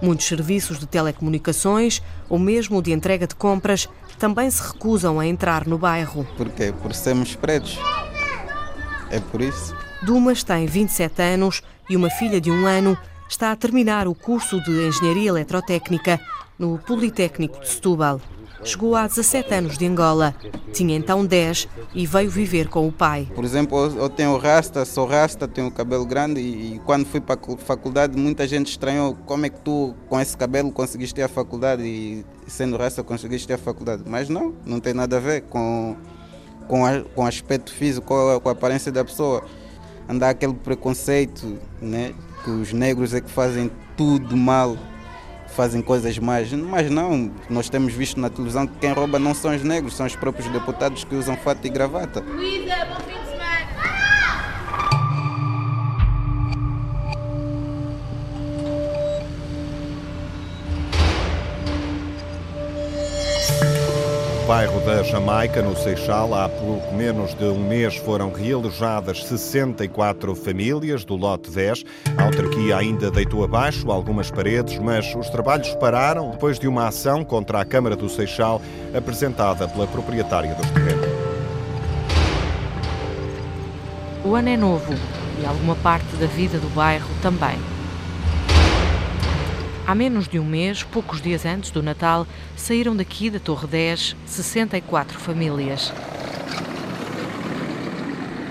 Muitos 0.01 0.27
serviços 0.27 0.79
de 0.79 0.87
telecomunicações 0.87 2.01
ou 2.29 2.39
mesmo 2.39 2.81
de 2.81 2.93
entrega 2.93 3.27
de 3.27 3.35
compras 3.35 3.89
também 4.19 4.51
se 4.51 4.63
recusam 4.63 5.19
a 5.19 5.27
entrar 5.27 5.67
no 5.67 5.79
bairro. 5.79 6.25
Por 6.37 6.49
quê? 6.51 6.73
Por 6.83 6.95
sermos 6.95 7.35
pretos. 7.35 7.79
É 9.11 9.21
por 9.21 9.41
isso. 9.41 9.75
Dumas 10.03 10.45
tem 10.45 10.67
27 10.67 11.23
anos 11.23 11.63
e 11.89 11.97
uma 11.97 12.11
filha 12.11 12.41
de 12.41 12.51
um 12.51 12.67
ano 12.67 12.97
está 13.29 13.53
a 13.53 13.57
terminar 13.57 14.07
o 14.07 14.15
curso 14.15 14.63
de 14.63 14.87
Engenharia 14.87 15.31
Eletrotécnica 15.31 16.21
no 16.59 16.79
Politécnico 16.79 17.61
de 17.61 17.69
Setúbal. 17.69 18.21
Chegou 18.65 18.95
há 18.97 19.07
17 19.07 19.55
anos 19.55 19.79
de 19.79 19.87
Angola. 19.87 20.35
Tinha 20.73 20.97
então 20.97 21.25
10 21.25 21.69
e 21.95 22.07
veio 22.07 22.31
viver 22.31 22.69
com 22.69 22.87
o 22.89 22.93
pai. 22.93 23.29
Por 23.35 23.45
exemplo, 23.45 23.79
eu- 23.97 24.09
tenho 24.09 24.37
rasta, 24.37 24.85
sou 24.85 25.07
rasta, 25.07 25.47
tenho 25.47 25.71
cabelo 25.71 26.05
grande 26.05 26.41
e, 26.41 26.81
quando 26.85 27.07
fui 27.07 27.21
para 27.21 27.39
a 27.41 27.57
faculdade 27.57 28.17
muita 28.19 28.47
gente 28.49 28.69
estranhou 28.71 29.15
como 29.27 29.47
é 29.47 29.49
que 29.49 29.61
tu 29.61 29.95
com 30.09 30.21
esse 30.21 30.37
cabelo 30.37 30.71
conseguiste 30.73 31.15
ter 31.15 31.23
a 31.23 31.29
faculdade 31.29 31.83
e 31.83 32.25
sendo 32.47 32.77
rasta 32.77 33.03
conseguiste 33.03 33.47
ter 33.47 33.55
a 33.55 33.59
faculdade. 33.59 34.03
Mas 34.07 34.29
não, 34.29 34.55
não 34.67 34.81
tem 34.81 34.93
nada 34.93 35.17
a 35.17 35.21
ver 35.21 35.43
com, 35.43 35.97
com, 36.67 36.85
a, 36.85 37.01
com 37.15 37.25
aspecto 37.27 37.73
físico, 37.73 38.07
com 38.07 38.31
a, 38.37 38.41
com 38.41 38.49
a 38.49 38.53
aparência 38.53 38.91
da 38.93 39.05
pessoa. 39.05 39.43
Andar 40.09 40.31
aquele 40.31 40.55
preconceito, 40.55 41.59
né? 41.83 42.15
Que 42.43 42.51
os 42.51 42.73
negros 42.73 43.13
é 43.13 43.21
que 43.21 43.31
fazem 43.31 43.71
tudo 43.97 44.37
mal, 44.37 44.77
fazem 45.59 45.83
coisas 45.83 46.17
más. 46.21 46.53
Mas 46.53 46.89
não, 46.89 47.33
nós 47.51 47.69
temos 47.69 47.93
visto 47.93 48.21
na 48.21 48.31
televisão 48.31 48.65
que 48.65 48.79
quem 48.79 48.93
rouba 48.93 49.19
não 49.19 49.35
são 49.35 49.53
os 49.53 49.65
negros, 49.65 49.97
são 49.97 50.07
os 50.07 50.15
próprios 50.15 50.49
deputados 50.53 51.03
que 51.03 51.17
usam 51.17 51.37
fato 51.37 51.67
e 51.67 51.69
gravata. 51.69 52.21
Luísa, 52.21 52.77
bom 52.85 53.01
fim 53.05 53.28
bairro 64.49 64.81
da 64.81 65.03
Jamaica, 65.03 65.61
no 65.61 65.77
Seixal, 65.77 66.33
há 66.33 66.49
pouco 66.49 66.95
menos 66.95 67.35
de 67.35 67.45
um 67.45 67.69
mês 67.69 67.97
foram 67.97 68.33
realojadas 68.33 69.23
64 69.25 70.35
famílias 70.35 71.05
do 71.05 71.17
lote 71.17 71.51
10. 71.51 71.85
A 72.17 72.23
autarquia 72.23 72.79
ainda 72.79 73.11
deitou 73.11 73.45
abaixo 73.45 73.91
algumas 73.91 74.31
paredes, 74.31 74.79
mas 74.79 75.15
os 75.15 75.29
trabalhos 75.29 75.75
pararam 75.75 76.31
depois 76.31 76.59
de 76.59 76.67
uma 76.67 76.89
ação 76.89 77.23
contra 77.23 77.61
a 77.61 77.65
Câmara 77.67 77.95
do 77.95 78.09
Seixal 78.09 78.63
apresentada 78.97 79.69
pela 79.69 79.87
proprietária 79.87 80.55
dos 80.55 80.71
terrenos. 80.71 81.09
O 84.25 84.35
ano 84.35 84.49
é 84.49 84.57
novo 84.57 84.95
e 85.43 85.45
alguma 85.45 85.77
parte 85.77 86.17
da 86.17 86.27
vida 86.27 86.57
do 86.59 86.75
bairro 86.75 87.11
também. 87.21 87.59
Há 89.89 89.95
menos 89.95 90.29
de 90.29 90.39
um 90.39 90.45
mês, 90.45 90.83
poucos 90.83 91.19
dias 91.19 91.47
antes 91.47 91.71
do 91.71 91.83
Natal, 91.83 92.27
saíram 92.55 92.95
daqui 92.95 93.31
da 93.31 93.41
Torre 93.41 93.67
10 93.67 94.17
64 94.27 95.19
famílias. 95.19 95.91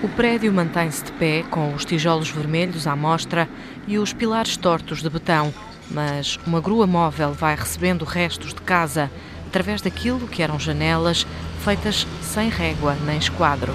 O 0.02 0.08
prédio 0.08 0.52
mantém-se 0.52 1.04
de 1.04 1.12
pé, 1.12 1.44
com 1.48 1.72
os 1.74 1.84
tijolos 1.84 2.28
vermelhos 2.28 2.88
à 2.88 2.96
mostra 2.96 3.48
e 3.86 3.98
os 3.98 4.12
pilares 4.12 4.56
tortos 4.56 5.00
de 5.00 5.08
betão, 5.08 5.54
mas 5.88 6.40
uma 6.44 6.60
grua 6.60 6.88
móvel 6.88 7.32
vai 7.32 7.54
recebendo 7.54 8.04
restos 8.04 8.52
de 8.52 8.60
casa 8.62 9.08
através 9.46 9.80
daquilo 9.80 10.26
que 10.26 10.42
eram 10.42 10.58
janelas 10.58 11.24
feitas 11.60 12.04
sem 12.20 12.48
régua 12.48 12.96
nem 13.06 13.16
esquadro. 13.16 13.72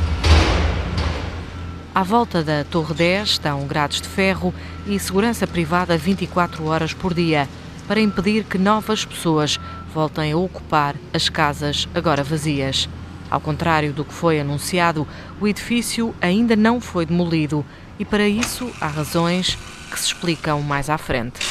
À 1.95 2.01
volta 2.01 2.43
da 2.43 2.63
Torre 2.63 2.95
10 2.95 3.29
estão 3.29 3.67
grades 3.67 4.01
de 4.01 4.07
ferro 4.07 4.51
e 4.87 4.97
segurança 4.97 5.45
privada 5.45 5.95
24 5.95 6.65
horas 6.65 6.91
por 6.91 7.13
dia, 7.13 7.47
para 7.87 8.01
impedir 8.01 8.45
que 8.45 8.57
novas 8.57 9.05
pessoas 9.05 9.59
voltem 9.93 10.31
a 10.31 10.37
ocupar 10.37 10.95
as 11.13 11.29
casas 11.29 11.87
agora 11.93 12.23
vazias. 12.23 12.89
Ao 13.29 13.39
contrário 13.39 13.93
do 13.93 14.03
que 14.03 14.13
foi 14.13 14.39
anunciado, 14.39 15.07
o 15.39 15.47
edifício 15.47 16.15
ainda 16.19 16.55
não 16.55 16.81
foi 16.81 17.05
demolido 17.05 17.63
e, 17.99 18.03
para 18.03 18.27
isso, 18.27 18.71
há 18.81 18.87
razões 18.87 19.55
que 19.91 19.99
se 19.99 20.07
explicam 20.07 20.63
mais 20.63 20.89
à 20.89 20.97
frente. 20.97 21.41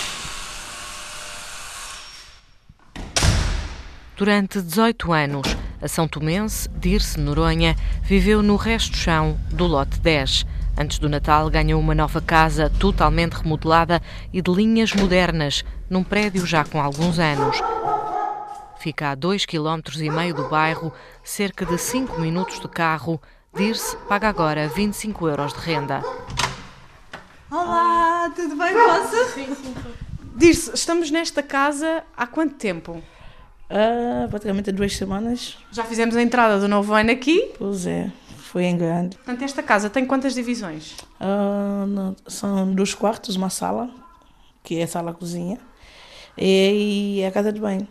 Durante 4.16 4.61
18 4.61 5.12
anos, 5.12 5.56
a 5.82 5.88
São 5.88 6.06
Tomense, 6.06 6.68
Dirce 6.78 7.18
Noronha, 7.18 7.76
viveu 8.02 8.40
no 8.40 8.54
resto-chão 8.54 9.36
do 9.50 9.66
lote 9.66 9.98
10. 9.98 10.46
Antes 10.78 10.98
do 10.98 11.08
Natal, 11.08 11.50
ganhou 11.50 11.80
uma 11.80 11.94
nova 11.94 12.20
casa 12.20 12.70
totalmente 12.78 13.32
remodelada 13.32 14.00
e 14.32 14.40
de 14.40 14.50
linhas 14.50 14.94
modernas, 14.94 15.64
num 15.90 16.04
prédio 16.04 16.46
já 16.46 16.64
com 16.64 16.80
alguns 16.80 17.18
anos. 17.18 17.60
Fica 18.78 19.10
a 19.10 19.16
2,5 19.16 19.46
km 19.46 20.34
do 20.34 20.48
bairro, 20.48 20.92
cerca 21.22 21.66
de 21.66 21.76
5 21.76 22.20
minutos 22.20 22.60
de 22.60 22.68
carro. 22.68 23.20
Dirce 23.54 23.96
paga 24.08 24.28
agora 24.28 24.68
25 24.68 25.28
euros 25.28 25.52
de 25.52 25.58
renda. 25.58 26.02
Olá, 27.50 28.32
tudo 28.34 28.56
bem, 28.56 28.74
moça? 28.74 29.24
Sim, 29.34 29.54
sim. 29.54 29.74
Diz-se, 30.34 30.74
estamos 30.74 31.10
nesta 31.10 31.42
casa 31.42 32.02
há 32.16 32.26
quanto 32.26 32.54
tempo? 32.54 33.02
Ah, 33.72 34.26
praticamente 34.28 34.70
duas 34.70 34.94
semanas. 34.94 35.56
Já 35.72 35.82
fizemos 35.84 36.14
a 36.14 36.22
entrada 36.22 36.60
do 36.60 36.68
novo 36.68 36.92
ano 36.92 37.10
aqui. 37.10 37.50
Pois 37.58 37.86
é, 37.86 38.10
foi 38.36 38.64
em 38.64 38.76
grande. 38.76 39.16
Portanto, 39.16 39.42
esta 39.42 39.62
casa 39.62 39.88
tem 39.88 40.04
quantas 40.04 40.34
divisões? 40.34 40.94
Ah, 41.18 41.86
não, 41.88 42.14
são 42.26 42.72
dois 42.72 42.94
quartos, 42.94 43.34
uma 43.34 43.48
sala, 43.48 43.88
que 44.62 44.78
é 44.78 44.82
a 44.82 44.86
sala-cozinha, 44.86 45.58
e, 46.36 47.20
e 47.20 47.24
a 47.24 47.30
casa 47.32 47.50
de 47.50 47.60
banho. 47.60 47.88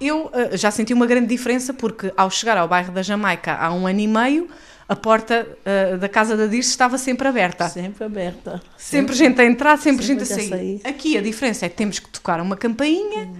Eu 0.00 0.26
uh, 0.26 0.56
já 0.56 0.70
senti 0.70 0.92
uma 0.92 1.06
grande 1.06 1.28
diferença 1.28 1.72
porque 1.72 2.12
ao 2.16 2.28
chegar 2.28 2.56
ao 2.56 2.66
bairro 2.66 2.92
da 2.92 3.02
Jamaica 3.02 3.54
há 3.54 3.72
um 3.72 3.86
ano 3.86 4.00
e 4.00 4.08
meio, 4.08 4.48
a 4.88 4.96
porta 4.96 5.46
uh, 5.46 5.96
da 5.96 6.08
casa 6.08 6.36
da 6.36 6.46
Dirce 6.46 6.70
estava 6.70 6.98
sempre 6.98 7.28
aberta. 7.28 7.68
Sempre 7.68 8.04
aberta. 8.04 8.60
Sempre, 8.76 9.14
gente 9.14 9.40
a 9.40 9.44
entrar, 9.44 9.78
sempre, 9.78 10.04
sempre 10.04 10.24
gente 10.24 10.32
a 10.32 10.36
sair. 10.36 10.48
sair. 10.48 10.80
Aqui 10.84 11.16
a 11.16 11.20
diferença 11.20 11.66
é 11.66 11.68
que 11.68 11.76
temos 11.76 12.00
que 12.00 12.08
tocar 12.08 12.40
uma 12.40 12.56
campainha. 12.56 13.30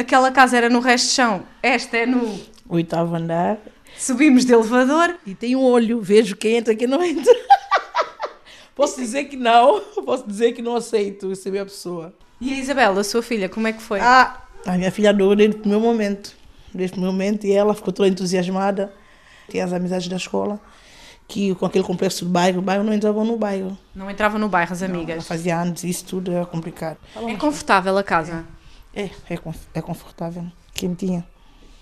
Aquela 0.00 0.32
casa 0.32 0.56
era 0.56 0.70
no 0.70 0.80
resto 0.80 1.08
de 1.08 1.12
chão, 1.12 1.42
esta 1.62 1.98
é 1.98 2.06
no 2.06 2.40
Oitavo 2.70 3.14
andar. 3.14 3.58
Subimos 3.98 4.46
de 4.46 4.52
elevador. 4.54 5.14
E 5.26 5.34
tem 5.34 5.54
um 5.54 5.62
olho, 5.62 6.00
vejo 6.00 6.34
quem 6.36 6.56
entra 6.56 6.74
quem 6.74 6.88
não 6.88 7.04
entra. 7.04 7.34
posso 8.74 8.98
dizer 8.98 9.24
que 9.24 9.36
não, 9.36 9.78
posso 10.06 10.26
dizer 10.26 10.52
que 10.52 10.62
não 10.62 10.74
aceito 10.74 11.28
receber 11.28 11.58
a 11.58 11.64
pessoa. 11.66 12.14
E 12.40 12.50
a 12.54 12.56
Isabela, 12.56 13.02
a 13.02 13.04
sua 13.04 13.22
filha, 13.22 13.46
como 13.46 13.66
é 13.66 13.74
que 13.74 13.82
foi? 13.82 14.00
Ah, 14.00 14.40
a 14.64 14.72
minha 14.78 14.90
filha 14.90 15.10
adorou 15.10 15.36
desde 15.36 15.56
o 15.56 15.60
primeiro 15.60 15.84
momento. 15.84 16.34
Desde 16.72 16.92
o 16.92 16.94
primeiro 16.94 17.12
momento, 17.12 17.46
e 17.46 17.52
ela 17.52 17.74
ficou 17.74 17.92
toda 17.92 18.08
entusiasmada. 18.08 18.94
Tem 19.50 19.60
as 19.60 19.70
amizades 19.70 20.08
da 20.08 20.16
escola, 20.16 20.58
que 21.28 21.54
com 21.56 21.66
aquele 21.66 21.84
complexo 21.84 22.24
do 22.24 22.30
bairro, 22.30 22.60
o 22.60 22.62
bairro 22.62 22.84
não 22.84 22.94
entrava 22.94 23.22
no 23.22 23.36
bairro. 23.36 23.76
Não 23.94 24.10
entrava 24.10 24.38
no 24.38 24.48
bairro 24.48 24.72
as 24.72 24.80
Ela 24.80 24.94
amigas. 24.94 25.26
fazia 25.26 25.60
antes, 25.60 25.84
isso 25.84 26.06
tudo 26.06 26.32
era 26.32 26.46
complicado. 26.46 26.96
É 27.28 27.34
confortável 27.34 27.98
a 27.98 28.02
casa? 28.02 28.32
É, 28.32 28.59
é, 28.94 29.36
conf- 29.36 29.66
é 29.74 29.80
confortável, 29.80 30.44
quentinha. 30.74 31.26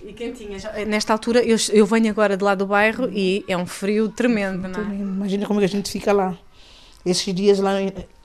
E 0.02 0.12
quentinha. 0.12 0.58
Já- 0.58 0.72
Nesta 0.86 1.12
altura, 1.12 1.42
eu, 1.42 1.56
eu 1.72 1.86
venho 1.86 2.10
agora 2.10 2.36
de 2.36 2.44
lá 2.44 2.54
do 2.54 2.66
bairro 2.66 3.08
e 3.12 3.44
é 3.48 3.56
um 3.56 3.66
frio 3.66 4.08
tremendo, 4.08 4.68
não 4.68 4.80
é? 4.80 4.94
Imagina 4.94 5.46
como 5.46 5.60
é 5.60 5.62
que 5.62 5.66
a 5.66 5.76
gente 5.76 5.90
fica 5.90 6.12
lá. 6.12 6.36
Esses 7.04 7.34
dias 7.34 7.58
lá, 7.58 7.72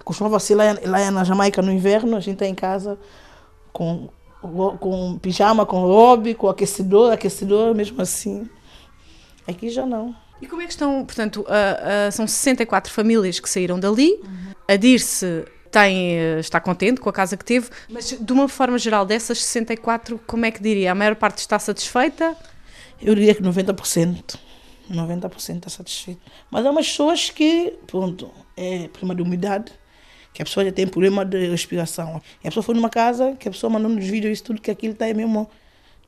Costumava-se 0.03 0.53
lá, 0.53 0.77
lá 0.85 1.09
na 1.11 1.23
Jamaica 1.23 1.61
no 1.61 1.71
inverno, 1.71 2.17
a 2.17 2.19
gente 2.19 2.33
está 2.33 2.45
em 2.45 2.53
casa 2.55 2.99
com, 3.71 4.09
com 4.41 5.17
pijama, 5.19 5.65
com 5.65 5.79
robe, 5.81 6.33
com 6.33 6.49
aquecedor, 6.49 7.13
aquecedor 7.13 7.73
mesmo 7.73 8.01
assim. 8.01 8.47
Aqui 9.47 9.69
já 9.69 9.85
não. 9.85 10.13
E 10.41 10.47
como 10.47 10.61
é 10.61 10.65
que 10.65 10.71
estão, 10.71 11.05
portanto, 11.05 11.41
uh, 11.41 12.09
uh, 12.09 12.11
são 12.11 12.27
64 12.27 12.91
famílias 12.91 13.39
que 13.39 13.49
saíram 13.49 13.79
dali, 13.79 14.11
uhum. 14.21 14.53
a 14.67 14.75
Dirce 14.75 15.45
tem, 15.73 16.19
uh, 16.19 16.39
está 16.39 16.59
contente 16.59 17.01
com 17.01 17.09
a 17.09 17.13
casa 17.13 17.35
que 17.35 17.43
teve, 17.43 17.67
mas 17.89 18.15
de 18.17 18.31
uma 18.31 18.47
forma 18.47 18.77
geral, 18.77 19.07
dessas 19.07 19.39
64, 19.39 20.21
como 20.27 20.45
é 20.45 20.51
que 20.51 20.61
diria? 20.61 20.91
A 20.91 20.95
maior 20.95 21.15
parte 21.15 21.39
está 21.39 21.57
satisfeita? 21.57 22.37
Eu 23.01 23.15
diria 23.15 23.33
que 23.33 23.41
90%. 23.41 24.37
90% 24.89 25.55
está 25.55 25.69
satisfeito. 25.69 26.21
Mas 26.51 26.63
há 26.63 26.69
umas 26.69 26.87
pessoas 26.87 27.31
que, 27.31 27.73
pronto, 27.87 28.29
é 28.55 28.87
problema 28.89 29.15
de 29.15 29.21
umidade, 29.23 29.71
que 30.31 30.43
a 30.43 30.45
pessoa 30.45 30.63
já 30.63 30.71
tem 30.71 30.85
problema 30.85 31.25
de 31.25 31.47
respiração. 31.47 32.21
E 32.43 32.47
a 32.47 32.51
pessoa 32.51 32.63
foi 32.63 32.75
numa 32.75 32.89
casa, 32.89 33.35
que 33.39 33.47
a 33.47 33.51
pessoa 33.51 33.71
mandou 33.71 33.89
nos 33.89 34.05
vídeos 34.05 34.33
isso 34.33 34.43
tudo, 34.43 34.61
que 34.61 34.69
aquilo 34.69 34.93
está 34.93 35.11
mesmo 35.11 35.49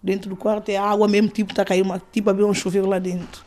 dentro 0.02 0.30
do 0.30 0.36
quarto, 0.36 0.70
é 0.70 0.78
água 0.78 1.08
mesmo, 1.08 1.30
tipo, 1.30 1.52
está 1.52 1.66
caindo, 1.66 2.00
tipo, 2.12 2.30
abrir 2.30 2.44
um 2.44 2.54
chuveiro 2.54 2.88
lá 2.88 3.00
dentro. 3.00 3.44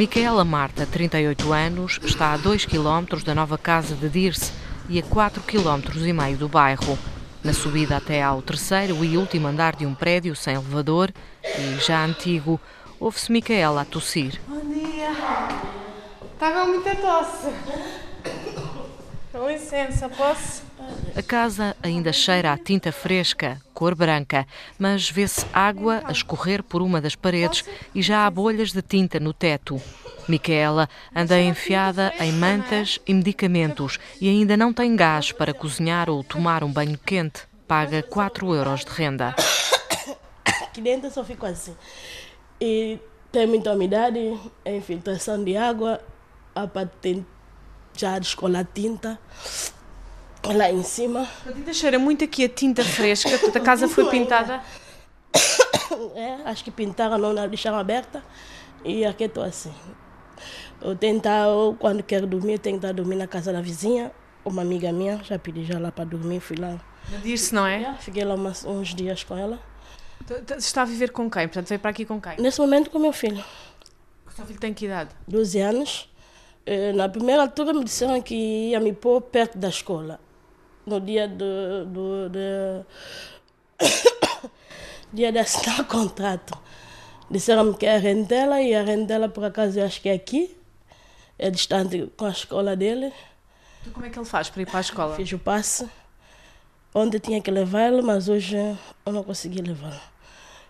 Micaela 0.00 0.46
Marta, 0.46 0.86
38 0.86 1.52
anos, 1.52 2.00
está 2.02 2.32
a 2.32 2.38
2 2.38 2.64
km 2.64 3.22
da 3.22 3.34
nova 3.34 3.58
casa 3.58 3.94
de 3.94 4.08
Dirce 4.08 4.50
e 4.88 4.98
a 4.98 5.02
4 5.02 5.42
km 5.42 5.94
e 5.94 6.10
meio 6.10 6.38
do 6.38 6.48
bairro. 6.48 6.98
Na 7.44 7.52
subida 7.52 7.98
até 7.98 8.22
ao 8.22 8.40
terceiro 8.40 9.04
e 9.04 9.18
último 9.18 9.46
andar 9.46 9.76
de 9.76 9.84
um 9.84 9.94
prédio 9.94 10.34
sem 10.34 10.54
elevador 10.54 11.12
e 11.44 11.78
já 11.84 12.02
antigo, 12.02 12.58
ouve-se 12.98 13.30
Micaela 13.30 13.82
a 13.82 13.84
tossir. 13.84 14.40
Bom 14.48 14.72
dia. 14.72 15.10
Estava 16.32 16.64
muita 16.64 16.96
tosse. 16.96 17.48
Com 19.32 19.48
licença, 19.48 20.08
posso? 20.08 20.62
A 21.14 21.22
casa 21.22 21.76
ainda 21.80 22.12
cheira 22.12 22.52
a 22.52 22.58
tinta 22.58 22.90
fresca, 22.90 23.60
cor 23.72 23.94
branca, 23.94 24.44
mas 24.76 25.08
vê-se 25.08 25.46
água 25.52 26.02
a 26.04 26.10
escorrer 26.10 26.64
por 26.64 26.82
uma 26.82 27.00
das 27.00 27.14
paredes 27.14 27.64
e 27.94 28.02
já 28.02 28.26
há 28.26 28.30
bolhas 28.30 28.72
de 28.72 28.82
tinta 28.82 29.20
no 29.20 29.32
teto. 29.32 29.80
Micaela 30.28 30.88
anda 31.14 31.40
enfiada 31.40 32.12
em 32.18 32.32
mantas 32.32 32.98
e 33.06 33.14
medicamentos 33.14 34.00
e 34.20 34.28
ainda 34.28 34.56
não 34.56 34.72
tem 34.72 34.96
gás 34.96 35.30
para 35.30 35.54
cozinhar 35.54 36.10
ou 36.10 36.24
tomar 36.24 36.64
um 36.64 36.72
banho 36.72 36.98
quente. 36.98 37.42
Paga 37.68 38.02
4 38.02 38.52
euros 38.52 38.84
de 38.84 38.90
renda. 38.90 39.36
Aqui 40.62 40.80
dentro 40.80 41.08
só 41.08 41.24
fico 41.24 41.46
assim. 41.46 41.76
E 42.60 42.98
tem 43.30 43.46
muita 43.46 43.72
umidade, 43.72 44.18
a 44.64 44.70
infiltração 44.70 45.42
de 45.42 45.56
água, 45.56 46.00
a 46.52 46.66
patente 46.66 47.24
já 47.94 48.18
descolar 48.18 48.66
tinta 48.72 49.18
lá 50.44 50.70
em 50.70 50.82
cima. 50.82 51.28
A 51.46 51.52
tinta 51.52 51.72
cheira 51.72 51.98
muito 51.98 52.24
aqui 52.24 52.44
a 52.44 52.48
tinta 52.48 52.84
fresca, 52.84 53.38
toda 53.38 53.58
a 53.58 53.62
casa 53.62 53.88
foi 53.88 54.08
pintada. 54.08 54.62
É, 56.14 56.48
acho 56.48 56.64
que 56.64 56.70
pintaram, 56.70 57.18
não 57.18 57.34
deixaram 57.48 57.76
aberta. 57.76 58.22
E 58.84 59.04
aqui 59.04 59.24
estou 59.24 59.42
assim. 59.42 59.72
Eu 60.80 60.96
tentar, 60.96 61.46
quando 61.78 62.02
quero 62.02 62.26
dormir, 62.26 62.58
tentar 62.58 62.92
dormir 62.92 63.16
na 63.16 63.26
casa 63.26 63.52
da 63.52 63.60
vizinha. 63.60 64.10
Uma 64.44 64.62
amiga 64.62 64.90
minha, 64.92 65.20
já 65.22 65.38
pedi 65.38 65.64
já 65.64 65.78
lá 65.78 65.92
para 65.92 66.04
dormir, 66.04 66.40
fui 66.40 66.56
lá. 66.56 66.80
Dir-se, 67.22 67.54
não 67.54 67.66
é? 67.66 67.82
é? 67.82 67.94
Fiquei 67.94 68.24
lá 68.24 68.34
umas, 68.34 68.64
uns 68.64 68.94
dias 68.94 69.22
com 69.22 69.36
ela. 69.36 69.58
Está 70.56 70.82
a 70.82 70.84
viver 70.84 71.10
com 71.10 71.30
quem? 71.30 71.46
Portanto, 71.48 71.68
veio 71.68 71.80
para 71.80 71.90
aqui 71.90 72.06
com 72.06 72.20
quem? 72.20 72.36
Nesse 72.38 72.60
momento 72.60 72.88
com 72.88 72.98
meu 72.98 73.12
filho. 73.12 73.44
O 74.26 74.30
seu 74.30 74.46
filho 74.46 74.60
tem 74.60 74.72
que 74.72 74.86
idade? 74.86 75.10
12 75.28 75.58
anos. 75.58 76.10
Eh, 76.66 76.92
na 76.92 77.08
primeira 77.08 77.42
altura 77.42 77.72
me 77.72 77.84
disseram 77.84 78.20
que 78.20 78.34
ia 78.34 78.80
me 78.80 78.92
pôr 78.92 79.20
perto 79.20 79.58
da 79.58 79.68
escola. 79.68 80.20
No 80.86 81.00
dia 81.00 81.28
do, 81.28 81.86
do, 81.86 82.28
do 82.28 82.86
dia 85.12 85.32
de 85.32 85.38
assinar 85.38 85.80
o 85.80 85.84
contrato. 85.84 86.56
Disseram-me 87.30 87.76
que 87.76 87.86
é 87.86 87.96
a 87.96 87.98
rendela 87.98 88.60
e 88.60 88.74
a 88.74 88.82
rendela 88.82 89.28
por 89.28 89.44
acaso 89.44 89.78
eu 89.78 89.86
acho 89.86 90.00
que 90.00 90.08
é 90.08 90.14
aqui. 90.14 90.56
É 91.38 91.50
distante 91.50 92.12
com 92.16 92.26
a 92.26 92.30
escola 92.30 92.76
dele. 92.76 93.12
Então 93.80 93.92
como 93.92 94.06
é 94.06 94.10
que 94.10 94.18
ele 94.18 94.26
faz 94.26 94.50
para 94.50 94.62
ir 94.62 94.66
para 94.66 94.78
a 94.78 94.80
escola? 94.80 95.16
Fiz 95.16 95.32
o 95.32 95.38
passe. 95.38 95.88
Ontem 96.94 97.18
tinha 97.18 97.40
que 97.40 97.50
levá-lo, 97.50 98.02
mas 98.02 98.28
hoje 98.28 98.56
eu 99.06 99.12
não 99.12 99.22
consegui 99.22 99.62
levá-lo. 99.62 100.00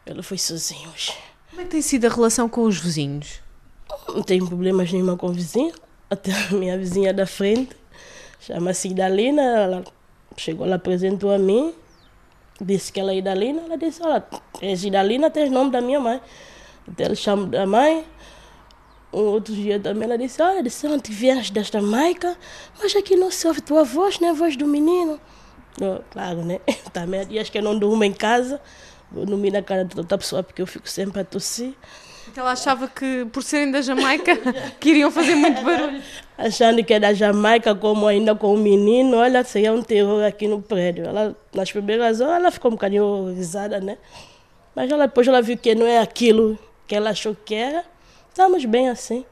Ele 0.06 0.22
foi 0.22 0.38
sozinho 0.38 0.90
hoje. 0.90 1.14
Como 1.48 1.62
é 1.62 1.64
que 1.64 1.70
tem 1.70 1.82
sido 1.82 2.04
a 2.04 2.10
relação 2.10 2.48
com 2.48 2.62
os 2.62 2.78
vizinhos? 2.78 3.40
Não 4.08 4.22
tenho 4.22 4.46
problemas 4.46 4.92
nenhuma 4.92 5.16
com 5.16 5.28
o 5.28 5.32
vizinho. 5.32 5.72
Até 6.08 6.32
a 6.32 6.54
minha 6.54 6.76
vizinha 6.76 7.14
da 7.14 7.26
frente, 7.26 7.76
chama-se 8.40 8.88
Idalina, 8.88 9.42
ela 9.42 9.84
chegou, 10.36 10.66
ela 10.66 10.76
apresentou 10.76 11.30
a 11.30 11.38
mim, 11.38 11.72
disse 12.60 12.92
que 12.92 12.98
ela 12.98 13.12
é 13.12 13.16
Idalina, 13.16 13.62
ela 13.62 13.76
disse, 13.76 14.02
olha, 14.02 14.24
és 14.60 14.84
Idalina, 14.84 15.30
tens 15.30 15.50
nome 15.50 15.70
da 15.70 15.80
minha 15.80 16.00
mãe. 16.00 16.20
Até 16.90 17.04
ela 17.04 17.14
chama 17.14 17.46
da 17.46 17.64
mãe. 17.64 18.04
Um 19.12 19.22
outro 19.22 19.54
dia 19.54 19.78
também 19.78 20.04
ela 20.04 20.16
disse, 20.16 20.40
olha, 20.40 20.62
disseram 20.62 20.98
que 20.98 21.12
vieste 21.12 21.52
desta 21.52 21.82
Maica, 21.82 22.36
mas 22.80 22.94
aqui 22.94 23.16
não 23.16 23.30
se 23.30 23.46
ouve 23.46 23.60
tua 23.60 23.84
voz, 23.84 24.20
nem 24.20 24.30
a 24.30 24.32
voz 24.32 24.56
do 24.56 24.66
menino. 24.66 25.20
Oh, 25.80 26.00
claro, 26.10 26.44
né? 26.44 26.60
Também 26.92 27.26
dias 27.26 27.48
que 27.48 27.58
eu 27.58 27.62
não 27.62 27.78
durmo 27.78 28.04
em 28.04 28.12
casa, 28.12 28.60
vou 29.10 29.26
dormir 29.26 29.50
na 29.50 29.62
cara 29.62 29.84
de 29.84 29.98
outra 29.98 30.18
pessoa 30.18 30.42
porque 30.42 30.62
eu 30.62 30.66
fico 30.66 30.88
sempre 30.88 31.20
a 31.20 31.24
tossir. 31.24 31.74
Então 32.30 32.44
ela 32.44 32.52
achava 32.52 32.86
que, 32.86 33.26
por 33.32 33.42
serem 33.42 33.72
da 33.72 33.82
Jamaica, 33.82 34.36
que 34.78 34.90
iriam 34.90 35.10
fazer 35.10 35.34
muito 35.34 35.62
barulho. 35.62 36.00
Achando 36.38 36.82
que 36.84 36.94
é 36.94 37.00
da 37.00 37.12
Jamaica, 37.12 37.74
como 37.74 38.06
ainda 38.06 38.34
com 38.34 38.54
o 38.54 38.56
menino, 38.56 39.16
olha, 39.16 39.42
seria 39.42 39.72
um 39.72 39.82
terror 39.82 40.24
aqui 40.24 40.46
no 40.46 40.62
prédio. 40.62 41.04
Ela, 41.04 41.36
nas 41.52 41.72
primeiras 41.72 42.20
horas, 42.20 42.36
ela 42.36 42.50
ficou 42.50 42.70
um 42.70 42.74
bocadinho 42.74 43.04
horrorizada, 43.04 43.80
né? 43.80 43.98
Mas 44.74 44.90
ela, 44.90 45.06
depois 45.06 45.26
ela 45.26 45.42
viu 45.42 45.58
que 45.58 45.74
não 45.74 45.86
é 45.86 45.98
aquilo 45.98 46.56
que 46.86 46.94
ela 46.94 47.10
achou 47.10 47.36
que 47.44 47.54
era. 47.54 47.84
Estamos 48.28 48.64
bem 48.64 48.88
assim. 48.88 49.24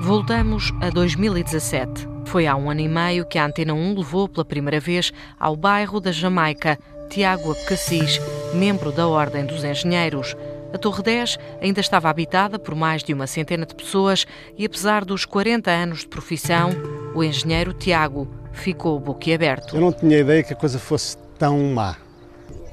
Voltamos 0.00 0.72
a 0.82 0.90
2017. 0.90 2.08
Foi 2.26 2.48
há 2.48 2.56
um 2.56 2.68
ano 2.68 2.80
e 2.80 2.88
meio 2.88 3.24
que 3.24 3.38
a 3.38 3.46
Antena 3.46 3.72
1 3.72 3.94
levou 3.96 4.28
pela 4.28 4.44
primeira 4.44 4.80
vez 4.80 5.12
ao 5.38 5.54
bairro 5.54 6.00
da 6.00 6.10
Jamaica 6.10 6.76
Tiago 7.08 7.54
Cassis, 7.66 8.18
membro 8.54 8.90
da 8.90 9.06
Ordem 9.06 9.46
dos 9.46 9.62
Engenheiros. 9.62 10.34
A 10.72 10.78
Torre 10.78 11.02
10 11.02 11.38
ainda 11.60 11.80
estava 11.80 12.08
habitada 12.08 12.58
por 12.58 12.74
mais 12.74 13.04
de 13.04 13.12
uma 13.12 13.26
centena 13.26 13.66
de 13.66 13.74
pessoas 13.74 14.26
e, 14.56 14.64
apesar 14.64 15.04
dos 15.04 15.26
40 15.26 15.70
anos 15.70 16.00
de 16.00 16.08
profissão, 16.08 16.70
o 17.14 17.22
engenheiro 17.22 17.74
Tiago 17.74 18.26
ficou 18.52 18.98
boquiaberto. 18.98 19.76
Eu 19.76 19.80
não 19.80 19.92
tinha 19.92 20.18
ideia 20.18 20.42
que 20.42 20.52
a 20.52 20.56
coisa 20.56 20.78
fosse 20.78 21.18
tão 21.38 21.58
má. 21.74 21.96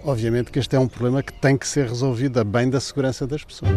Obviamente 0.05 0.49
que 0.49 0.59
este 0.59 0.77
é 0.77 0.79
um 0.79 0.88
problema 0.88 1.21
que 1.21 1.33
tem 1.33 1.57
que 1.57 1.67
ser 1.67 1.88
resolvido 1.88 2.39
a 2.39 2.43
bem 2.45 2.69
da 2.69 2.79
segurança 2.79 3.27
das 3.27 3.43
pessoas. 3.43 3.71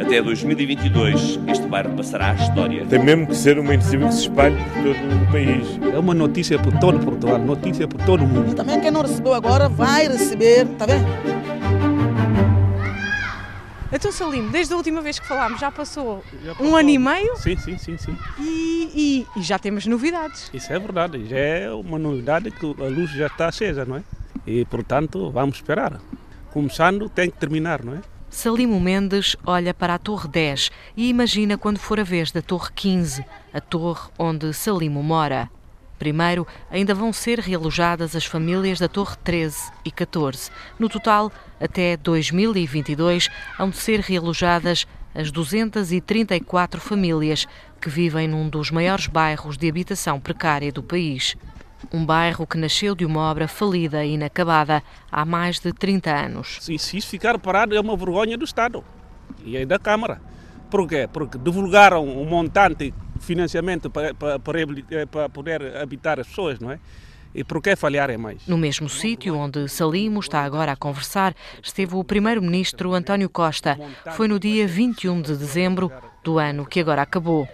Até 0.00 0.22
2022, 0.22 1.40
este 1.48 1.66
bairro 1.66 1.90
passará 1.96 2.30
à 2.30 2.34
história. 2.34 2.86
Tem 2.86 3.02
mesmo 3.02 3.26
que 3.26 3.34
ser 3.34 3.58
uma 3.58 3.74
iniciativa 3.74 4.06
que 4.06 4.14
se 4.14 4.20
espalhe 4.20 4.56
por 4.56 4.94
todo 4.94 5.22
o 5.22 5.32
país. 5.32 5.66
É 5.92 5.98
uma 5.98 6.14
notícia 6.14 6.56
por 6.56 6.72
todo 6.78 7.00
Portugal, 7.00 7.38
notícia 7.38 7.88
por 7.88 8.00
todo 8.04 8.22
o 8.22 8.28
mundo. 8.28 8.52
E 8.52 8.54
também 8.54 8.80
quem 8.80 8.92
não 8.92 9.02
recebeu 9.02 9.34
agora 9.34 9.68
vai 9.68 10.06
receber, 10.06 10.66
tá 10.78 10.86
vendo? 10.86 11.35
Então, 13.92 14.10
Salim, 14.10 14.48
desde 14.48 14.74
a 14.74 14.76
última 14.76 15.00
vez 15.00 15.18
que 15.18 15.26
falámos, 15.26 15.60
já 15.60 15.70
passou, 15.70 16.22
já 16.44 16.54
passou. 16.54 16.66
um 16.66 16.76
ano 16.76 16.90
e 16.90 16.98
meio? 16.98 17.36
Sim, 17.36 17.56
sim, 17.56 17.78
sim. 17.78 17.96
sim. 17.96 18.16
E, 18.38 19.26
e, 19.36 19.40
e, 19.40 19.42
já 19.42 19.58
temos 19.58 19.86
novidades. 19.86 20.50
Isso 20.52 20.72
é 20.72 20.78
verdade, 20.78 21.24
já 21.26 21.36
é 21.36 21.70
uma 21.70 21.98
novidade 21.98 22.50
que 22.50 22.66
a 22.66 22.88
luz 22.88 23.10
já 23.12 23.26
está 23.26 23.48
acesa, 23.48 23.84
não 23.84 23.96
é? 23.96 24.02
E, 24.46 24.64
portanto, 24.64 25.30
vamos 25.30 25.56
esperar. 25.56 26.00
Começando, 26.50 27.08
tem 27.08 27.30
que 27.30 27.38
terminar, 27.38 27.84
não 27.84 27.94
é? 27.94 28.00
Salimo 28.28 28.78
Mendes 28.80 29.36
olha 29.46 29.72
para 29.72 29.94
a 29.94 29.98
Torre 29.98 30.28
10 30.28 30.70
e 30.96 31.08
imagina 31.08 31.56
quando 31.56 31.78
for 31.78 32.00
a 32.00 32.04
vez 32.04 32.32
da 32.32 32.42
Torre 32.42 32.70
15, 32.74 33.24
a 33.52 33.60
torre 33.60 34.10
onde 34.18 34.52
Salimo 34.52 35.02
mora. 35.02 35.48
Primeiro, 35.98 36.46
ainda 36.70 36.94
vão 36.94 37.12
ser 37.12 37.38
realojadas 37.38 38.14
as 38.14 38.24
famílias 38.24 38.78
da 38.78 38.88
Torre 38.88 39.16
13 39.24 39.72
e 39.84 39.90
14. 39.90 40.50
No 40.78 40.88
total, 40.88 41.32
até 41.60 41.96
2022, 41.96 43.28
hão 43.58 43.70
de 43.70 43.76
ser 43.76 44.00
realojadas 44.00 44.86
as 45.14 45.30
234 45.30 46.80
famílias 46.80 47.46
que 47.80 47.88
vivem 47.88 48.28
num 48.28 48.48
dos 48.48 48.70
maiores 48.70 49.06
bairros 49.06 49.56
de 49.56 49.68
habitação 49.68 50.20
precária 50.20 50.70
do 50.70 50.82
país. 50.82 51.34
Um 51.92 52.04
bairro 52.04 52.46
que 52.46 52.58
nasceu 52.58 52.94
de 52.94 53.06
uma 53.06 53.20
obra 53.20 53.48
falida 53.48 54.04
e 54.04 54.14
inacabada 54.14 54.82
há 55.10 55.24
mais 55.24 55.58
de 55.58 55.72
30 55.72 56.10
anos. 56.10 56.58
Se, 56.60 56.74
isso 56.74 57.08
ficar 57.08 57.38
parado, 57.38 57.74
é 57.74 57.80
uma 57.80 57.96
vergonha 57.96 58.36
do 58.36 58.44
Estado 58.44 58.84
e 59.44 59.56
é 59.56 59.64
da 59.64 59.78
Câmara. 59.78 60.20
Por 60.70 60.86
quê? 60.86 61.08
Porque 61.10 61.38
divulgaram 61.38 62.06
um 62.06 62.24
montante 62.24 62.92
financiamento 63.26 63.90
para, 63.90 64.14
para, 64.14 64.38
para 64.38 65.28
poder 65.28 65.76
habitar 65.76 66.18
as 66.20 66.26
pessoas, 66.26 66.58
não 66.60 66.70
é? 66.70 66.78
E 67.34 67.44
por 67.44 67.60
que 67.60 67.76
falharem 67.76 68.16
mais? 68.16 68.46
No 68.46 68.56
mesmo 68.56 68.88
sítio 68.88 69.36
onde 69.36 69.68
Salimo 69.68 70.20
está 70.20 70.42
agora 70.42 70.72
a 70.72 70.76
conversar, 70.76 71.34
esteve 71.62 71.94
o 71.94 72.02
primeiro-ministro 72.02 72.94
António 72.94 73.28
Costa. 73.28 73.78
Foi 74.16 74.26
no 74.26 74.40
dia 74.40 74.66
21 74.66 75.20
de 75.20 75.36
dezembro 75.36 75.92
do 76.24 76.38
ano 76.38 76.64
que 76.64 76.80
agora 76.80 77.02
acabou. 77.02 77.46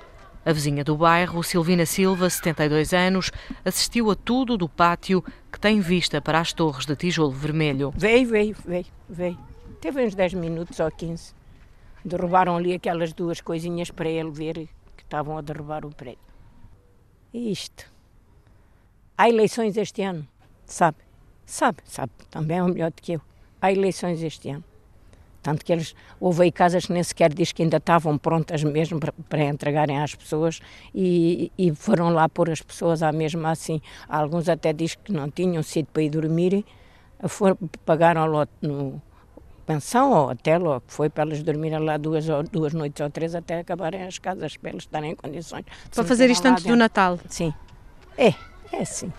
A 0.45 0.53
vizinha 0.53 0.85
do 0.85 0.97
bairro, 0.97 1.43
Silvina 1.43 1.85
Silva, 1.85 2.31
72 2.31 2.93
anos, 2.93 3.33
assistiu 3.65 4.11
a 4.11 4.15
tudo 4.15 4.57
do 4.57 4.69
pátio 4.69 5.25
que 5.51 5.59
tem 5.59 5.81
vista 5.81 6.21
para 6.21 6.39
as 6.39 6.53
torres 6.53 6.87
de 6.87 6.95
tijolo 6.95 7.33
vermelho. 7.33 7.93
Veio, 7.97 8.29
veio, 8.29 8.57
veio, 8.65 8.87
veio. 9.09 9.39
Teve 9.81 10.05
uns 10.05 10.15
10 10.15 10.35
minutos 10.35 10.79
ou 10.79 10.91
15. 10.91 11.35
Derrubaram 12.05 12.57
ali 12.57 12.75
aquelas 12.75 13.13
duas 13.13 13.41
coisinhas 13.41 13.91
para 13.91 14.09
ele 14.09 14.31
ver 14.31 14.69
estavam 15.13 15.37
a 15.37 15.43
derrubar 15.43 15.85
o 15.85 15.91
prédio. 15.91 16.19
E 17.35 17.53
isto. 17.53 17.85
Há 19.17 19.29
eleições 19.29 19.77
este 19.77 20.03
ano, 20.03 20.27
sabe? 20.65 20.97
Sabe, 21.45 21.79
sabe, 21.85 22.13
também 22.31 22.59
é 22.59 22.63
o 22.63 22.69
melhor 22.69 22.91
do 22.91 23.03
que 23.03 23.13
eu. 23.13 23.21
Há 23.61 23.71
eleições 23.71 24.23
este 24.23 24.49
ano. 24.49 24.65
Tanto 25.43 25.65
que 25.65 25.73
eles, 25.73 25.95
houve 26.19 26.45
aí 26.45 26.53
casas 26.53 26.87
que 26.87 26.93
nem 26.93 27.03
sequer 27.03 27.35
diz 27.35 27.53
que 27.53 27.63
ainda 27.63 27.77
estavam 27.77 28.17
prontas 28.17 28.63
mesmo 28.65 28.99
para, 28.99 29.13
para 29.29 29.45
entregarem 29.45 29.99
às 29.99 30.15
pessoas 30.15 30.61
e, 30.95 31.53
e, 31.59 31.75
foram 31.75 32.11
lá 32.11 32.29
pôr 32.29 32.49
as 32.49 32.63
pessoas 32.63 33.03
à 33.03 33.13
mesma 33.13 33.51
assim. 33.51 33.83
Alguns 34.09 34.49
até 34.49 34.73
diz 34.73 34.95
que 34.95 35.13
não 35.13 35.31
tinham 35.31 35.63
sido 35.63 35.87
para 35.87 36.03
ir 36.03 36.11
dormir, 36.11 36.65
foram, 37.29 37.59
pagaram 37.85 38.25
lote 38.27 38.53
no 38.63 39.03
pensão 39.67 40.11
ou 40.11 40.31
hotel, 40.31 40.65
ou 40.65 40.81
que 40.81 40.93
foi 40.93 41.09
para 41.09 41.25
elas 41.25 41.43
dormirem 41.43 41.79
lá 41.79 41.97
duas, 41.97 42.27
duas 42.51 42.73
noites 42.73 43.01
ou 43.01 43.11
três 43.11 43.35
até 43.35 43.61
acabarem 43.61 44.03
as 44.03 44.19
casas, 44.19 44.57
para 44.57 44.71
eles 44.71 44.85
estarem 44.85 45.13
em 45.13 45.17
condições. 45.17 45.65
Para 45.95 46.05
fazer 46.05 46.31
isto 46.31 46.47
antes 46.47 46.65
do 46.65 46.77
Natal? 46.77 47.19
Sim. 47.29 47.53
É, 48.17 48.35
é 48.73 48.85
sim. 48.85 49.13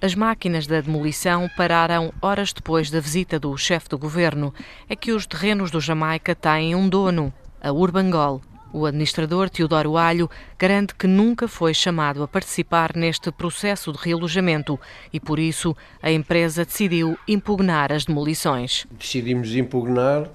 As 0.00 0.14
máquinas 0.14 0.66
da 0.66 0.80
demolição 0.80 1.48
pararam 1.56 2.12
horas 2.22 2.52
depois 2.52 2.88
da 2.88 3.00
visita 3.00 3.38
do 3.38 3.56
chefe 3.56 3.88
do 3.88 3.98
governo. 3.98 4.54
É 4.88 4.94
que 4.94 5.10
os 5.10 5.26
terrenos 5.26 5.72
do 5.72 5.80
Jamaica 5.80 6.36
têm 6.36 6.74
um 6.74 6.88
dono, 6.88 7.32
a 7.60 7.72
Urbangol. 7.72 8.40
O 8.72 8.84
administrador 8.84 9.48
Teodoro 9.48 9.96
Alho 9.96 10.28
garante 10.58 10.94
que 10.94 11.06
nunca 11.06 11.48
foi 11.48 11.72
chamado 11.72 12.22
a 12.22 12.28
participar 12.28 12.94
neste 12.94 13.32
processo 13.32 13.92
de 13.92 13.98
realojamento 13.98 14.78
e, 15.12 15.18
por 15.18 15.38
isso, 15.38 15.76
a 16.02 16.10
empresa 16.10 16.64
decidiu 16.64 17.18
impugnar 17.26 17.92
as 17.92 18.04
demolições. 18.04 18.86
Decidimos 18.90 19.54
impugnar 19.54 20.28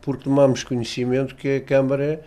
porque 0.00 0.24
tomamos 0.24 0.64
conhecimento 0.64 1.34
que 1.34 1.56
a 1.56 1.60
Câmara 1.60 2.22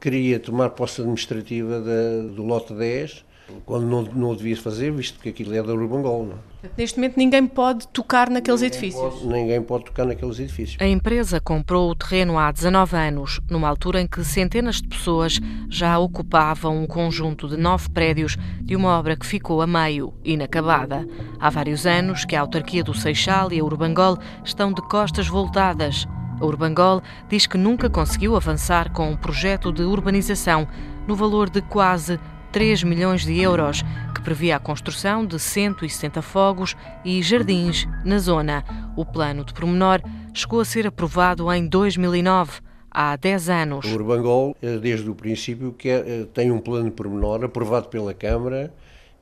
queria 0.00 0.40
tomar 0.40 0.70
posse 0.70 1.00
administrativa 1.00 1.80
do 1.80 2.42
lote 2.42 2.72
10 2.74 3.24
quando 3.64 3.86
não, 3.86 4.02
não 4.02 4.30
o 4.30 4.36
devia 4.36 4.56
fazer, 4.56 4.90
visto 4.92 5.18
que 5.20 5.28
aquilo 5.28 5.54
é 5.54 5.62
da 5.62 5.72
Urbangol. 5.72 6.26
Não? 6.26 6.34
é? 6.62 6.70
Neste 6.76 6.98
momento 6.98 7.16
ninguém 7.16 7.46
pode 7.46 7.86
tocar 7.88 8.30
naqueles 8.30 8.62
ninguém 8.62 8.78
edifícios. 8.78 9.14
Pode, 9.14 9.26
ninguém 9.26 9.62
pode 9.62 9.84
tocar 9.84 10.04
naqueles 10.04 10.38
edifícios. 10.38 10.76
A 10.80 10.86
empresa 10.86 11.40
comprou 11.40 11.90
o 11.90 11.94
terreno 11.94 12.38
há 12.38 12.50
19 12.50 12.96
anos, 12.96 13.40
numa 13.50 13.68
altura 13.68 14.00
em 14.00 14.06
que 14.06 14.24
centenas 14.24 14.76
de 14.76 14.88
pessoas 14.88 15.40
já 15.68 15.98
ocupavam 15.98 16.82
um 16.82 16.86
conjunto 16.86 17.48
de 17.48 17.56
nove 17.56 17.88
prédios 17.90 18.36
de 18.60 18.76
uma 18.76 18.98
obra 18.98 19.16
que 19.16 19.26
ficou 19.26 19.60
a 19.60 19.66
meio, 19.66 20.14
inacabada. 20.24 21.06
Há 21.38 21.50
vários 21.50 21.86
anos 21.86 22.24
que 22.24 22.36
a 22.36 22.40
autarquia 22.40 22.84
do 22.84 22.94
Seixal 22.94 23.52
e 23.52 23.60
a 23.60 23.64
Urbangol 23.64 24.18
estão 24.44 24.72
de 24.72 24.82
costas 24.82 25.28
voltadas. 25.28 26.06
A 26.40 26.44
Urbangol 26.44 27.02
diz 27.28 27.46
que 27.46 27.56
nunca 27.56 27.88
conseguiu 27.88 28.34
avançar 28.34 28.92
com 28.92 29.10
um 29.10 29.16
projeto 29.16 29.72
de 29.72 29.82
urbanização 29.82 30.66
no 31.06 31.14
valor 31.14 31.48
de 31.48 31.62
quase 31.62 32.18
3 32.52 32.84
milhões 32.84 33.24
de 33.24 33.40
euros, 33.40 33.82
que 34.14 34.20
previa 34.20 34.56
a 34.56 34.60
construção 34.60 35.24
de 35.24 35.38
160 35.38 36.20
fogos 36.20 36.76
e 37.02 37.22
jardins 37.22 37.88
na 38.04 38.18
zona. 38.18 38.62
O 38.94 39.06
plano 39.06 39.42
de 39.42 39.54
promenor 39.54 40.02
chegou 40.34 40.60
a 40.60 40.64
ser 40.64 40.86
aprovado 40.86 41.50
em 41.50 41.66
2009 41.66 42.60
há 42.90 43.16
10 43.16 43.48
anos. 43.48 43.86
O 43.86 43.94
Urbangol, 43.94 44.54
desde 44.82 45.08
o 45.08 45.14
princípio, 45.14 45.72
quer, 45.72 46.26
tem 46.34 46.50
um 46.50 46.58
plano 46.58 46.90
de 46.90 46.90
pormenor 46.90 47.42
aprovado 47.42 47.88
pela 47.88 48.12
Câmara 48.12 48.72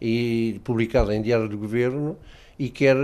e 0.00 0.60
publicado 0.64 1.12
em 1.12 1.22
Diário 1.22 1.48
do 1.48 1.56
Governo 1.56 2.18
e 2.58 2.68
quer 2.68 2.96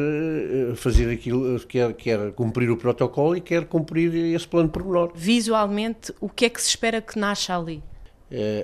fazer 0.74 1.08
aquilo, 1.08 1.60
quer, 1.60 1.94
quer 1.94 2.32
cumprir 2.32 2.68
o 2.68 2.76
protocolo 2.76 3.36
e 3.36 3.40
quer 3.40 3.64
cumprir 3.64 4.12
esse 4.34 4.48
plano 4.48 4.66
de 4.66 4.72
pormenor. 4.72 5.12
Visualmente, 5.14 6.12
o 6.20 6.28
que 6.28 6.46
é 6.46 6.48
que 6.48 6.60
se 6.60 6.70
espera 6.70 7.00
que 7.00 7.16
nasça 7.16 7.56
ali? 7.56 7.80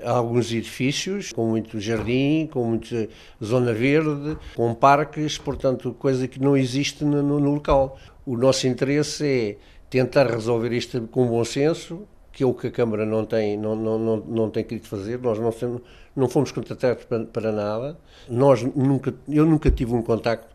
Há 0.05 0.11
alguns 0.11 0.53
edifícios 0.53 1.33
com 1.33 1.47
muito 1.47 1.79
jardim, 1.79 2.49
com 2.51 2.65
muita 2.65 3.09
zona 3.43 3.73
verde, 3.73 4.37
com 4.57 4.75
parques, 4.75 5.39
portanto, 5.39 5.95
coisa 5.99 6.27
que 6.27 6.41
não 6.41 6.57
existe 6.57 7.05
no, 7.05 7.23
no 7.23 7.39
local. 7.39 7.99
O 8.27 8.37
nosso 8.37 8.67
interesse 8.67 9.27
é 9.27 9.57
tentar 9.89 10.27
resolver 10.27 10.73
isto 10.73 11.01
com 11.09 11.27
bom 11.27 11.45
senso, 11.45 12.03
que 12.33 12.43
é 12.43 12.47
o 12.47 12.55
que 12.55 12.69
a 12.69 12.71
Câmara 12.71 13.05
não 13.05 13.25
tem, 13.25 13.57
não, 13.57 13.77
não, 13.77 13.99
não, 13.99 14.17
não 14.17 14.51
tem 14.51 14.65
querido 14.65 14.89
fazer. 14.89 15.21
Nós 15.21 15.39
não, 15.39 15.81
não 16.17 16.29
fomos 16.29 16.51
contactados 16.51 17.05
para, 17.05 17.25
para 17.27 17.53
nada. 17.53 17.97
Nós 18.29 18.63
nunca, 18.63 19.15
eu 19.29 19.45
nunca 19.45 19.71
tive 19.71 19.95
um 19.95 20.03
contacto, 20.03 20.49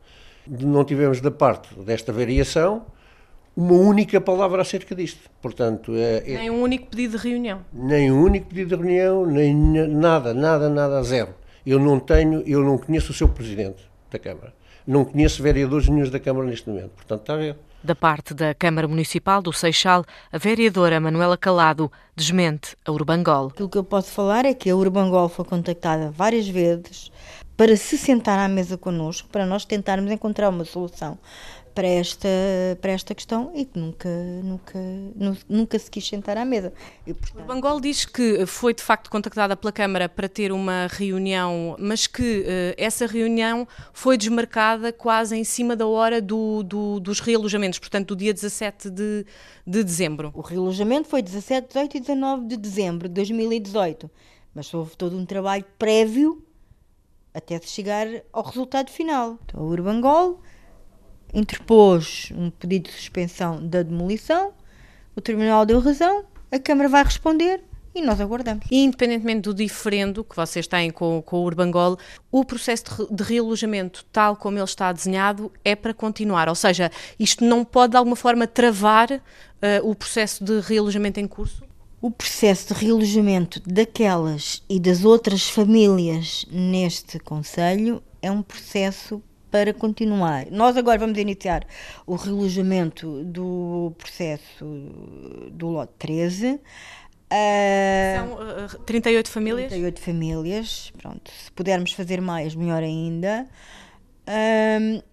não 0.47 0.83
tivemos 0.83 1.21
da 1.21 1.31
parte 1.31 1.73
desta 1.75 2.11
variação 2.11 2.85
uma 3.57 3.73
única 3.73 4.21
palavra 4.21 4.61
acerca 4.61 4.93
disto. 4.93 5.27
Portanto, 5.41 5.91
é, 5.95 6.17
é, 6.31 6.37
nem 6.37 6.51
um 6.51 6.61
único 6.61 6.85
pedido 6.85 7.17
de 7.17 7.27
reunião. 7.27 7.61
Nem 7.73 8.11
um 8.11 8.23
único 8.23 8.45
pedido 8.45 8.77
de 8.77 8.83
reunião, 8.83 9.25
nem 9.25 9.51
nada, 9.55 10.31
nada, 10.31 10.69
nada, 10.69 11.01
zero. 11.01 11.33
Eu 11.65 11.79
não 11.79 11.99
tenho, 11.99 12.43
eu 12.45 12.63
não 12.63 12.77
conheço 12.77 13.11
o 13.11 13.15
seu 13.15 13.27
presidente 13.27 13.83
da 14.11 14.19
Câmara. 14.19 14.53
Não 14.85 15.03
conheço 15.03 15.41
vereadores 15.41 15.89
nenhum 15.89 16.07
da 16.07 16.19
Câmara 16.19 16.45
neste 16.45 16.69
momento. 16.69 16.91
Portanto, 16.91 17.21
está 17.21 17.33
a 17.33 17.37
ver. 17.37 17.57
Da 17.83 17.95
parte 17.95 18.33
da 18.33 18.53
Câmara 18.53 18.87
Municipal 18.87 19.41
do 19.41 19.51
Seixal, 19.51 20.05
a 20.31 20.37
vereadora 20.37 20.99
Manuela 20.99 21.37
Calado 21.37 21.91
desmente 22.15 22.75
a 22.85 22.91
Urbangol. 22.91 23.51
O 23.59 23.67
que 23.67 23.77
eu 23.77 23.83
posso 23.83 24.11
falar 24.11 24.45
é 24.45 24.53
que 24.53 24.69
a 24.69 24.75
Urbangol 24.75 25.29
foi 25.29 25.45
contactada 25.45 26.11
várias 26.11 26.47
vezes 26.47 27.11
para 27.55 27.75
se 27.75 27.97
sentar 27.97 28.37
à 28.37 28.47
mesa 28.47 28.77
connosco, 28.77 29.27
para 29.29 29.45
nós 29.45 29.65
tentarmos 29.65 30.11
encontrar 30.11 30.49
uma 30.49 30.63
solução 30.63 31.17
para 31.77 31.87
esta, 31.87 32.27
para 32.81 32.91
esta 32.91 33.13
questão 33.13 33.51
e 33.53 33.63
que 33.63 33.77
nunca, 33.77 34.09
nunca, 34.43 34.79
nunca 35.47 35.77
se 35.77 35.91
quis 35.91 36.07
sentar 36.07 36.35
à 36.35 36.43
mesa. 36.43 36.73
E, 37.05 37.13
portanto... 37.13 37.43
O 37.43 37.45
Bangol 37.45 37.79
diz 37.79 38.03
que 38.03 38.47
foi 38.47 38.73
de 38.73 38.81
facto 38.81 39.11
contactada 39.11 39.55
pela 39.55 39.71
Câmara 39.71 40.09
para 40.09 40.27
ter 40.27 40.51
uma 40.51 40.87
reunião, 40.87 41.75
mas 41.77 42.07
que 42.07 42.39
uh, 42.39 42.73
essa 42.77 43.05
reunião 43.05 43.67
foi 43.93 44.17
desmarcada 44.17 44.91
quase 44.91 45.37
em 45.37 45.43
cima 45.43 45.75
da 45.75 45.85
hora 45.85 46.19
do, 46.19 46.63
do, 46.63 46.99
dos 46.99 47.19
realojamentos, 47.19 47.77
portanto, 47.77 48.07
do 48.07 48.15
dia 48.15 48.33
17 48.33 48.89
de, 48.89 49.23
de 49.67 49.83
dezembro. 49.83 50.31
O 50.33 50.41
realojamento 50.41 51.07
foi 51.07 51.21
17, 51.21 51.67
18 51.67 51.97
e 51.97 51.99
19 51.99 52.47
de 52.47 52.57
dezembro 52.57 53.07
de 53.07 53.13
2018, 53.13 54.09
mas 54.51 54.73
houve 54.73 54.97
todo 54.97 55.15
um 55.15 55.27
trabalho 55.27 55.63
prévio 55.77 56.43
até 57.35 57.59
se 57.59 57.67
chegar 57.67 58.07
ao 58.33 58.43
resultado 58.43 58.89
final. 58.89 59.37
Então, 59.45 59.61
o 59.61 59.67
Urbangol 59.69 60.41
interpôs 61.33 62.31
um 62.35 62.49
pedido 62.49 62.89
de 62.89 62.95
suspensão 62.95 63.65
da 63.65 63.83
demolição, 63.83 64.53
o 65.15 65.21
Tribunal 65.21 65.65
deu 65.65 65.79
razão, 65.79 66.25
a 66.51 66.59
Câmara 66.59 66.87
vai 66.87 67.03
responder 67.03 67.61
e 67.97 68.01
nós 68.01 68.21
aguardamos. 68.21 68.65
E 68.69 68.83
independentemente 68.83 69.41
do 69.41 69.53
diferendo 69.53 70.23
que 70.23 70.35
vocês 70.35 70.67
têm 70.67 70.91
com, 70.91 71.21
com 71.21 71.37
o 71.37 71.43
Urbangol, 71.43 71.97
o 72.31 72.45
processo 72.45 73.07
de, 73.09 73.15
de 73.15 73.23
realojamento, 73.23 74.05
tal 74.11 74.35
como 74.35 74.57
ele 74.57 74.63
está 74.63 74.91
desenhado, 74.91 75.51
é 75.65 75.75
para 75.75 75.93
continuar. 75.93 76.47
Ou 76.47 76.55
seja, 76.55 76.91
isto 77.19 77.43
não 77.43 77.65
pode 77.65 77.91
de 77.91 77.97
alguma 77.97 78.15
forma 78.15 78.45
travar 78.45 79.11
uh, 79.11 79.19
o 79.89 79.95
processo 79.95 80.43
de 80.43 80.59
realojamento 80.59 81.19
em 81.19 81.27
curso? 81.27 81.63
O 81.99 82.11
processo 82.11 82.73
de 82.73 82.79
realojamento 82.79 83.59
daquelas 83.65 84.63
e 84.69 84.79
das 84.79 85.03
outras 85.03 85.49
famílias 85.49 86.45
neste 86.51 87.17
Conselho 87.17 88.03
é 88.21 88.29
um 88.29 88.43
processo 88.43 89.21
para 89.51 89.73
continuar. 89.73 90.47
Nós 90.51 90.77
agora 90.77 90.99
vamos 90.99 91.17
iniciar 91.17 91.65
o 92.05 92.15
relojamento 92.15 93.23
do 93.23 93.93
processo 93.97 94.65
do 95.51 95.67
lote 95.67 95.93
13. 95.99 96.53
Uh, 96.55 96.59
São 98.15 98.77
uh, 98.77 98.83
38 98.85 99.29
famílias? 99.29 99.67
38 99.67 99.99
famílias, 99.99 100.93
pronto. 100.97 101.29
Se 101.31 101.51
pudermos 101.51 101.91
fazer 101.91 102.21
mais, 102.21 102.55
melhor 102.55 102.83
ainda. 102.83 103.47
Uh, 104.27 105.03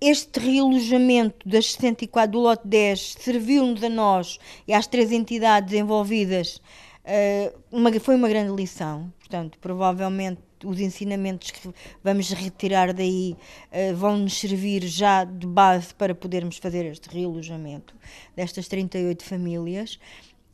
este 0.00 0.38
realojamento 0.38 1.48
das 1.48 1.72
64 1.72 2.32
do 2.32 2.40
lote 2.40 2.66
10 2.68 3.16
serviu-nos 3.20 3.82
a 3.82 3.88
nós 3.88 4.38
e 4.68 4.74
às 4.74 4.86
três 4.86 5.10
entidades 5.10 5.72
envolvidas, 5.72 6.60
uh, 7.04 7.58
uma, 7.72 7.92
foi 7.98 8.14
uma 8.14 8.28
grande 8.28 8.54
lição. 8.54 9.12
Portanto, 9.18 9.58
provavelmente 9.60 10.40
os 10.64 10.80
ensinamentos 10.80 11.50
que 11.50 11.72
vamos 12.02 12.30
retirar 12.30 12.92
daí 12.92 13.36
uh, 13.70 13.94
vão 13.94 14.16
nos 14.16 14.38
servir 14.38 14.82
já 14.86 15.24
de 15.24 15.46
base 15.46 15.94
para 15.94 16.14
podermos 16.14 16.58
fazer 16.58 16.84
este 16.86 17.08
realojamento 17.08 17.94
destas 18.34 18.68
38 18.68 19.24
famílias. 19.24 19.98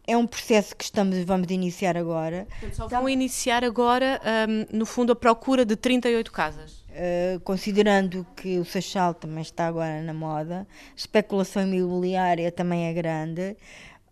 É 0.06 0.16
um 0.16 0.26
processo 0.26 0.74
que 0.74 0.82
estamos, 0.82 1.22
vamos 1.24 1.50
iniciar 1.50 1.96
agora. 1.96 2.46
Portanto, 2.50 2.74
só 2.74 2.88
vão 2.88 3.08
iniciar 3.08 3.62
agora, 3.62 4.20
um, 4.48 4.78
no 4.78 4.84
fundo, 4.84 5.12
a 5.12 5.16
procura 5.16 5.64
de 5.64 5.76
38 5.76 6.32
casas. 6.32 6.80
Uh, 6.90 7.38
considerando 7.44 8.26
que 8.34 8.58
o 8.58 8.64
Seixal 8.64 9.14
também 9.14 9.42
está 9.42 9.68
agora 9.68 10.02
na 10.02 10.12
moda, 10.12 10.66
especulação 10.96 11.62
imobiliária 11.62 12.50
também 12.50 12.86
é 12.86 12.92
grande, 12.92 13.56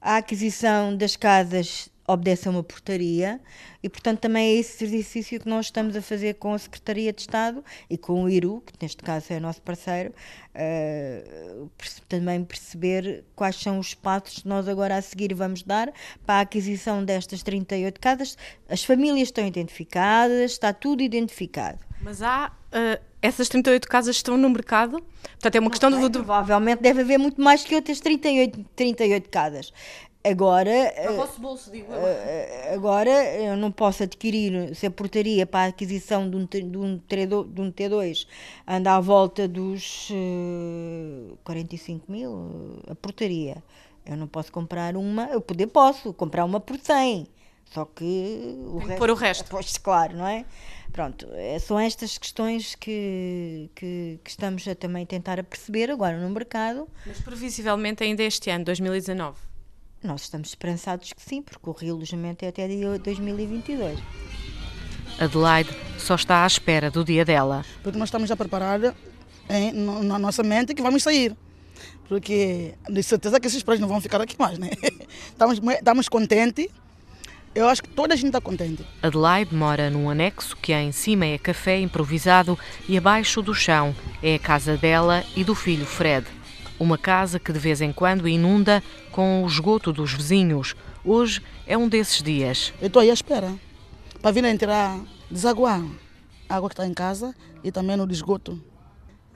a 0.00 0.18
aquisição 0.18 0.96
das 0.96 1.16
casas 1.16 1.90
obedece 2.08 2.48
a 2.48 2.50
uma 2.50 2.62
portaria 2.62 3.38
e, 3.82 3.88
portanto, 3.88 4.20
também 4.20 4.56
é 4.56 4.58
esse 4.58 4.82
exercício 4.82 5.38
que 5.38 5.48
nós 5.48 5.66
estamos 5.66 5.94
a 5.94 6.02
fazer 6.02 6.34
com 6.34 6.54
a 6.54 6.58
Secretaria 6.58 7.12
de 7.12 7.20
Estado 7.20 7.62
e 7.88 7.98
com 7.98 8.24
o 8.24 8.28
IRU, 8.28 8.62
que 8.66 8.72
neste 8.80 9.02
caso 9.02 9.26
é 9.30 9.36
o 9.36 9.40
nosso 9.40 9.60
parceiro, 9.60 10.12
uh, 10.54 11.70
também 12.08 12.42
perceber 12.42 13.24
quais 13.36 13.56
são 13.56 13.78
os 13.78 13.94
passos 13.94 14.42
que 14.42 14.48
nós 14.48 14.66
agora 14.66 14.96
a 14.96 15.02
seguir 15.02 15.34
vamos 15.34 15.62
dar 15.62 15.92
para 16.24 16.36
a 16.36 16.40
aquisição 16.40 17.04
destas 17.04 17.42
38 17.42 18.00
casas. 18.00 18.38
As 18.68 18.82
famílias 18.82 19.28
estão 19.28 19.46
identificadas, 19.46 20.52
está 20.52 20.72
tudo 20.72 21.02
identificado. 21.02 21.78
Mas 22.00 22.22
há. 22.22 22.52
Uh, 22.68 23.08
essas 23.20 23.48
38 23.48 23.88
casas 23.88 24.16
estão 24.16 24.36
no 24.36 24.48
mercado? 24.48 25.02
Portanto, 25.22 25.56
é 25.56 25.60
uma 25.60 25.70
questão 25.70 25.90
sei, 25.90 26.00
de. 26.02 26.10
Provavelmente 26.10 26.80
deve 26.80 27.00
haver 27.00 27.18
muito 27.18 27.40
mais 27.40 27.64
que 27.64 27.74
outras 27.74 27.98
38, 28.00 28.64
38 28.76 29.28
casas. 29.28 29.72
Agora, 30.24 30.92
Para 30.94 31.12
o 31.12 31.16
vosso 31.16 31.40
bolso, 31.40 31.70
digo 31.70 31.92
eu. 31.92 32.07
eh, 32.07 32.72
agora 32.74 33.11
eu 33.37 33.57
não 33.57 33.70
posso 33.70 34.02
adquirir, 34.02 34.74
se 34.74 34.85
a 34.85 34.90
portaria 34.90 35.46
para 35.46 35.66
a 35.66 35.68
aquisição 35.68 36.28
de 36.28 36.37
um, 36.37 36.44
de 36.44 36.76
um, 36.76 36.98
T2 36.98 37.52
de 37.52 37.61
um 37.61 37.72
T2 37.72 38.26
anda 38.66 38.96
à 38.96 39.00
volta 39.00 39.46
dos 39.46 40.09
eh, 40.11 41.35
45 41.44 42.11
mil, 42.11 42.81
a 42.90 42.94
portaria. 42.94 43.62
Eu 44.04 44.16
não 44.16 44.26
posso 44.26 44.50
comprar 44.50 44.96
uma, 44.96 45.26
eu 45.26 45.40
poder 45.40 45.68
posso, 45.68 46.12
comprar 46.12 46.44
uma 46.44 46.59
por 46.61 46.78
100. 46.78 47.26
Só 47.66 47.85
que 47.85 48.57
o 48.66 48.81
que 48.81 48.94
pôr 48.96 49.11
o 49.11 49.14
resto. 49.14 49.44
Pois, 49.50 49.76
claro, 49.76 50.16
não 50.16 50.26
é? 50.26 50.44
Pronto, 50.90 51.28
eh, 51.33 51.59
são 51.59 51.78
estas 51.78 52.16
questões 52.18 52.74
que, 52.74 53.70
que, 53.74 54.18
que 54.24 54.31
estamos 54.31 54.66
a 54.66 54.74
também 54.74 55.04
tentar 55.07 55.38
a 55.38 55.42
perceber 55.44 55.90
agora 55.90 56.18
no 56.18 56.28
mercado. 56.31 56.88
Mas 57.07 57.20
previsivelmente 57.20 58.02
ainda 58.02 58.22
este 58.22 58.50
ano, 58.50 58.64
2019. 58.64 59.47
Nós 60.02 60.22
estamos 60.22 60.48
esperançados 60.50 61.12
que 61.12 61.20
sim, 61.22 61.42
porque 61.42 61.68
o 61.68 61.72
realojamento 61.72 62.44
é 62.44 62.48
até 62.48 62.68
dia 62.68 62.98
2022. 62.98 63.98
Adelaide 65.18 65.70
só 65.98 66.14
está 66.14 66.44
à 66.44 66.46
espera 66.46 66.90
do 66.90 67.04
dia 67.04 67.24
dela. 67.24 67.64
Porque 67.82 67.98
nós 67.98 68.08
estamos 68.08 68.28
já 68.28 68.37
preparados 68.37 68.92
em- 69.50 69.72
na 69.72 70.18
nossa 70.18 70.42
mente 70.44 70.74
que 70.74 70.82
vamos 70.82 71.02
sair. 71.02 71.34
Porque 72.08 72.74
de 72.88 73.02
certeza 73.02 73.40
que 73.40 73.46
esses 73.48 73.62
preços 73.62 73.80
não 73.80 73.88
vão 73.88 74.00
ficar 74.00 74.20
aqui 74.20 74.37
mais, 74.38 74.58
né? 74.58 74.70
Estamos, 75.30 75.58
estamos 75.58 76.08
contentes. 76.08 76.68
Eu 77.54 77.68
acho 77.68 77.82
que 77.82 77.88
toda 77.88 78.14
a 78.14 78.16
gente 78.16 78.26
está 78.28 78.40
contente. 78.40 78.84
Adelaide 79.02 79.54
mora 79.54 79.90
num 79.90 80.08
anexo 80.08 80.56
que 80.56 80.72
em 80.72 80.92
cima 80.92 81.26
é 81.26 81.38
café 81.38 81.78
improvisado 81.80 82.56
e 82.88 82.96
abaixo 82.96 83.42
do 83.42 83.52
chão 83.54 83.94
é 84.22 84.37
a 84.37 84.38
casa 84.38 84.76
dela 84.76 85.24
e 85.34 85.42
do 85.42 85.54
filho 85.54 85.84
Fred. 85.87 86.26
Uma 86.78 86.96
casa 86.96 87.38
que 87.40 87.52
de 87.52 87.58
vez 87.58 87.80
em 87.80 87.92
quando 87.92 88.28
inunda 88.28 88.82
com 89.10 89.42
o 89.42 89.46
esgoto 89.46 89.92
dos 89.92 90.12
vizinhos. 90.12 90.76
Hoje 91.04 91.42
é 91.66 91.76
um 91.76 91.88
desses 91.88 92.22
dias. 92.22 92.72
Eu 92.80 92.86
estou 92.86 93.02
aí 93.02 93.10
à 93.10 93.14
espera 93.14 93.52
para 94.22 94.30
vir 94.30 94.44
entrar, 94.44 94.98
desaguar 95.30 95.82
a 96.48 96.56
água 96.56 96.68
que 96.68 96.74
está 96.74 96.86
em 96.86 96.94
casa 96.94 97.34
e 97.64 97.72
também 97.72 97.96
no 97.96 98.10
esgoto. 98.10 98.60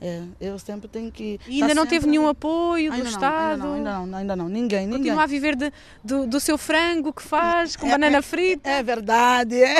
É, 0.01 0.23
eu 0.41 0.59
sempre 0.59 0.89
tenho 0.89 1.13
que. 1.13 1.39
E 1.47 1.63
ainda 1.63 1.75
não 1.75 1.83
sempre- 1.85 1.99
teve 2.01 2.07
nenhum 2.11 2.27
apoio 2.29 2.91
do 2.91 2.95
Ainda 2.95 3.05
não, 3.05 3.11
Estado? 3.13 3.51
Ainda 3.53 3.65
não, 3.67 3.75
ainda 3.75 4.07
não, 4.07 4.19
ainda 4.19 4.37
não. 4.37 4.49
Ninguém, 4.49 4.81
ninguém. 4.87 4.99
Continua 4.99 5.23
a 5.23 5.27
viver 5.27 5.55
de- 5.55 5.73
do, 6.03 6.27
do 6.27 6.41
seu 6.41 6.59
frango 6.59 7.13
que 7.13 7.23
faz, 7.23 7.77
com 7.77 7.89
banana 7.89 8.21
frita? 8.21 8.69
É 8.69 8.83
verdade, 8.83 9.63
é. 9.63 9.77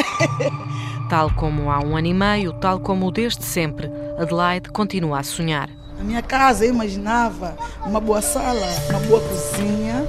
Tal 1.11 1.29
como 1.35 1.71
há 1.71 1.81
um 1.81 1.97
ano 1.97 2.07
e 2.07 2.15
meio, 2.15 2.53
tal 2.55 2.79
como 2.81 3.11
desde 3.11 3.45
sempre, 3.45 3.91
Adelaide 4.17 4.71
continua 4.71 5.19
a 5.19 5.23
sonhar. 5.25 5.69
A 6.03 6.05
minha 6.05 6.21
casa, 6.21 6.65
eu 6.65 6.71
imaginava 6.71 7.57
uma 7.87 8.01
boa 8.01 8.21
sala, 8.21 8.67
uma 8.91 8.99
boa 8.99 9.21
cozinha, 9.21 10.05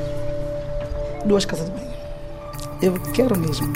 duas 1.24 1.46
casas 1.46 1.68
de 1.68 1.72
banho. 1.72 1.94
Eu 2.82 3.00
quero 3.14 3.38
mesmo. 3.38 3.72